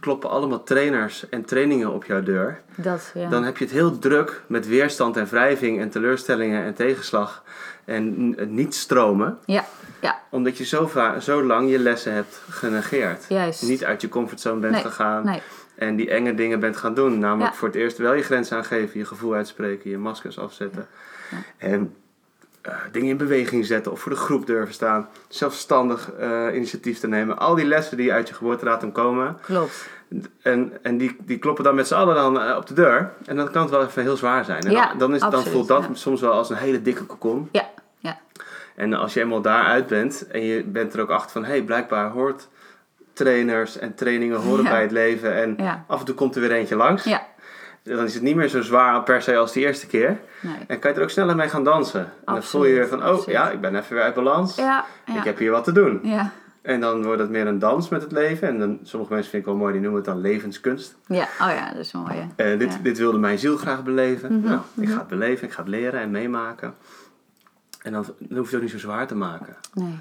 [0.00, 2.60] kloppen allemaal trainers en trainingen op jouw deur.
[2.76, 3.10] dat.
[3.14, 3.28] Ja.
[3.28, 7.42] Dan heb je het heel druk met weerstand en wrijving en teleurstellingen en tegenslag
[7.84, 9.38] en niet stromen.
[9.44, 9.64] Ja,
[10.02, 10.90] ja, Omdat je zo,
[11.20, 13.24] zo lang je lessen hebt genegeerd.
[13.28, 13.62] juist.
[13.62, 15.24] Niet uit je comfortzone bent Nee, gegaan.
[15.24, 15.42] Nee,
[15.74, 17.18] En die enge dingen bent gaan doen.
[17.18, 17.56] Namelijk Ja.
[17.58, 20.86] voor het eerst wel je grenzen aangeven, je gevoel uitspreken, je maskers afzetten.
[21.58, 21.94] En
[22.62, 25.08] eh, dingen in beweging zetten of voor de groep durven staan.
[25.28, 27.38] Zelfstandig eh, initiatief te nemen.
[27.38, 29.36] Al die lessen die uit je geboortedatum komen.
[29.42, 29.88] klopt.
[30.42, 33.12] En, en die, die kloppen dan met z'n allen dan eh, op de deur.
[33.26, 34.62] En dan kan het wel even heel zwaar zijn.
[34.64, 37.48] En Ja, dan, dan, is, dan voelt dat soms wel als een hele dikke kokon.
[37.52, 37.70] Ja,
[38.76, 41.44] En als je eenmaal daaruit bent en je bent er ook achter van...
[41.44, 42.48] hé, hey, blijkbaar hoort
[43.12, 44.70] trainers en trainingen horen Ja.
[44.70, 45.34] bij het leven.
[45.34, 45.84] En ja.
[45.86, 47.04] af en toe komt er weer eentje langs.
[47.04, 47.26] Ja,
[47.82, 50.18] Dan is het niet meer zo zwaar per se als de eerste keer.
[50.40, 50.54] nee.
[50.66, 52.00] En kan je er ook sneller mee gaan dansen.
[52.00, 53.36] En dan voel je weer van, oh absoluut.
[53.36, 54.56] ja, ik ben even weer uit balans.
[54.56, 54.84] Ja,
[55.16, 56.00] Ik heb hier wat te doen.
[56.02, 56.30] ja.
[56.62, 58.48] En dan wordt het meer een dans met het leven.
[58.48, 60.96] En dan, sommige mensen vind ik wel mooi, die noemen het dan levenskunst.
[61.06, 62.26] Ja, oh ja, dat is mooi.
[62.36, 64.38] Eh, dit, dit wilde mijn ziel graag beleven.
[64.38, 66.74] Mhm, Nou, ik ga het beleven, ik ga het leren en meemaken.
[67.82, 69.56] En dan, dan hoef je het ook niet zo zwaar te maken.
[69.74, 69.98] Nee.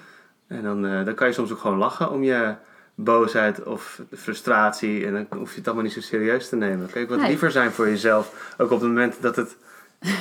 [0.48, 2.54] En dan, eh, dan kan je soms ook gewoon lachen om je
[2.96, 5.06] boosheid of frustratie.
[5.06, 6.90] En dan hoef je het allemaal niet zo serieus te nemen.
[6.98, 7.28] Ook wat Nee.
[7.28, 8.54] liever zijn voor jezelf.
[8.58, 9.56] Ook op het moment dat het,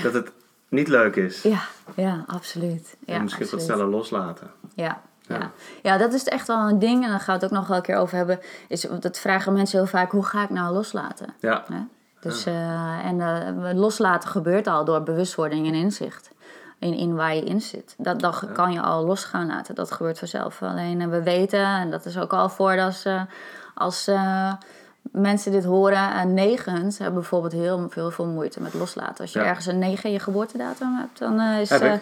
[0.03, 0.31] dat het
[0.69, 1.43] niet leuk is.
[1.43, 1.61] Ja,
[1.97, 2.97] ja, absoluut.
[3.07, 3.77] Ja, en misschien wat absoluut.
[3.77, 4.51] sneller loslaten.
[4.75, 5.37] Ja, Ja.
[5.39, 5.51] ja.
[5.83, 7.05] ja, dat is echt wel een ding.
[7.05, 8.41] En daar gaan we het ook nog wel een keer over hebben.
[8.69, 11.35] Is, dat vragen mensen heel vaak, hoe ga ik nou loslaten?
[11.41, 11.81] Ja, Hè?
[12.21, 16.31] Dus, eh, en eh, loslaten gebeurt al door bewustwording en inzicht.
[16.81, 17.95] In, in waar je in zit.
[17.99, 19.75] Dat, dat kan je al los gaan laten.
[19.75, 20.63] Dat gebeurt vanzelf.
[20.63, 23.23] Alleen eh, we weten, en dat is ook al voor als, eh,
[23.75, 24.53] als eh,
[25.03, 26.13] mensen dit horen.
[26.13, 29.21] En negens hebben bijvoorbeeld heel veel, veel moeite met loslaten.
[29.21, 29.45] Als je Ja.
[29.45, 31.71] ergens een negen in je geboortedatum hebt, dan eh, is...
[31.71, 31.93] Heb eh.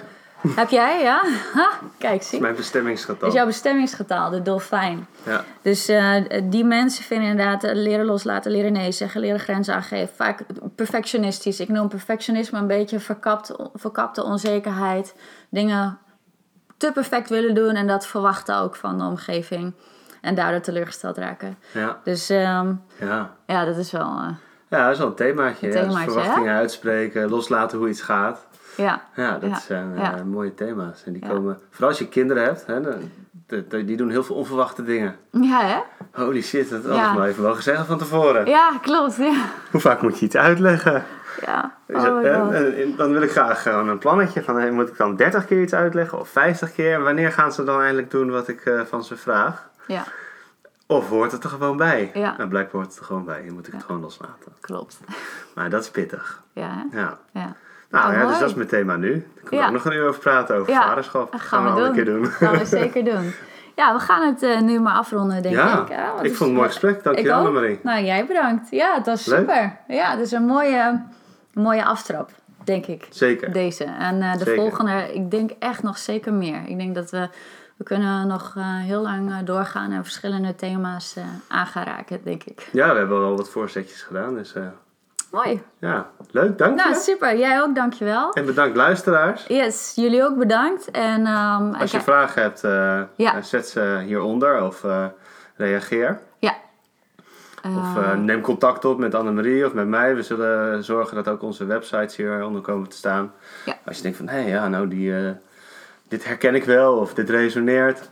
[0.49, 1.23] Heb jij, ja?
[1.55, 2.41] Ha, kijk, zie.
[2.41, 3.29] mijn bestemmingsgetal.
[3.29, 5.07] is jouw bestemmingsgetal, de dolfijn.
[5.23, 6.15] Ja, Dus eh,
[6.45, 10.15] die mensen vinden inderdaad eh, leren loslaten, leren nee zeggen, leren grenzen aangeven.
[10.17, 10.41] Vaak
[10.75, 11.61] perfectionistisch.
[11.61, 15.15] Ik noem perfectionisme een beetje verkapt, verkapte onzekerheid.
[15.51, 15.99] Dingen
[16.77, 19.75] te perfect willen doen en dat verwachten ook van de omgeving.
[20.21, 21.59] En daardoor teleurgesteld raken.
[21.73, 23.35] ja, Dus ehm, ja.
[23.47, 24.03] ja, dat is wel...
[24.19, 24.29] eh,
[24.69, 25.67] Ja, dat is wel een themaatje.
[25.67, 25.79] Een ja.
[25.81, 28.47] Dus themaatje, verwachtingen uitspreken, loslaten hoe iets gaat.
[28.83, 31.05] Ja, Ja, dat Ja, zijn eh, mooie thema's.
[31.05, 32.81] En die komen, vooral als je kinderen hebt, hè,
[33.47, 35.17] de- die doen heel veel onverwachte dingen.
[35.31, 35.79] ja hè?
[36.25, 38.47] Holy shit, dat ik maar even mogen zeggen van tevoren.
[38.47, 39.17] Ja, klopt.
[39.17, 39.45] Ja.
[39.71, 41.05] Hoe vaak moet je iets uitleggen?
[41.47, 41.73] ja.
[41.89, 42.55] Oh.
[42.55, 45.63] En- dan wil ik graag gewoon een plannetje van, hey, moet ik dan 30 keer
[45.63, 46.95] iets uitleggen of 50 keer?
[46.95, 49.69] En wanneer gaan ze dan eindelijk doen wat ik eh, van ze vraag?
[49.87, 50.05] Ja,
[50.87, 52.11] Of hoort het er gewoon bij?
[52.15, 52.35] Ja.
[52.37, 53.45] Nou, blijkbaar hoort het er gewoon bij.
[53.45, 54.53] Dan moet ik het gewoon loslaten.
[54.61, 55.01] klopt.
[55.55, 56.43] Maar dat is pittig.
[56.53, 56.99] Ja, hè?
[57.01, 57.19] Ja.
[57.33, 57.55] Ja.
[57.91, 58.39] Nou Oh, ja, dus mooi.
[58.41, 59.11] dat is mijn thema nu.
[59.13, 59.67] Daar kunnen we Ja.
[59.67, 61.33] ook nog een uur over praten, over Ja, vaderschap.
[61.33, 62.27] dat gaan we een keer doen.
[62.27, 63.33] gaan we zeker doen.
[63.77, 65.89] Ja, we gaan het eh, nu maar afronden, denk ja, ik.
[65.89, 67.03] Ja, ik vond het een mooi gesprek.
[67.03, 67.47] Dank je Ik wel, ook.
[67.47, 67.81] Annemarie.
[67.83, 68.71] Nou, jij bedankt.
[68.71, 69.39] Ja, het was Leuk.
[69.39, 69.77] super.
[69.89, 71.01] Ja, het is een mooie,
[71.55, 72.31] een mooie aftrap,
[72.65, 73.07] denk ik.
[73.11, 73.53] Zeker.
[73.53, 73.85] Deze.
[73.85, 74.55] En eh, de Zeker.
[74.55, 76.61] volgende, ik denk echt nog zeker meer.
[76.67, 77.29] Ik denk dat we,
[77.77, 81.17] we kunnen nog eh, heel lang doorgaan en verschillende thema's
[81.49, 82.69] aan gaan raken, denk ik.
[82.73, 84.35] Ja, we hebben wel wat voorzetjes gedaan.
[84.35, 84.53] Dus
[85.31, 85.63] Mooi.
[85.79, 86.59] ja, leuk.
[86.59, 86.95] Dank Nou, je.
[86.95, 87.39] super.
[87.39, 88.33] Jij ook, dankjewel.
[88.33, 89.45] En bedankt luisteraars.
[89.47, 90.91] Yes, jullie ook bedankt.
[90.91, 93.35] En, ehm, Als je vragen hebt, eh, Ja.
[93.37, 95.07] eh, zet ze hieronder of eh,
[95.57, 96.21] reageer.
[96.39, 96.55] Ja.
[97.65, 100.15] Of neem contact op met Annemarie of met mij.
[100.15, 103.33] We zullen zorgen dat ook onze websites hieronder komen te staan.
[103.65, 103.75] Ja.
[103.85, 105.35] Als je denkt van, hé, ja, nou, die,
[106.09, 106.97] dit herken ik wel.
[106.97, 108.11] Of dit resoneert.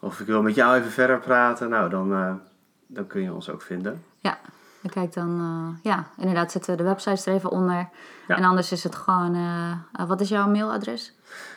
[0.00, 1.68] Of ik wil met jou even verder praten.
[1.68, 2.40] Nou, dan,
[2.86, 4.04] dan kun je ons ook vinden.
[4.20, 4.38] Ja,
[4.84, 7.88] en kijk dan, eh, ja, inderdaad zetten we de websites er even onder.
[8.26, 8.36] Ja.
[8.36, 9.78] En anders is het gewoon, eh, eh,
[10.08, 11.14] wat is jouw mailadres?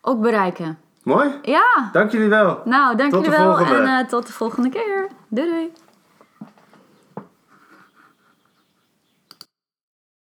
[0.00, 0.78] ook bereiken.
[1.02, 2.60] Mooi, Ja, dank jullie wel.
[2.64, 3.58] nou, dank Tot jullie wel.
[3.58, 5.08] En tot de volgende keer.
[5.28, 5.72] Doei doei.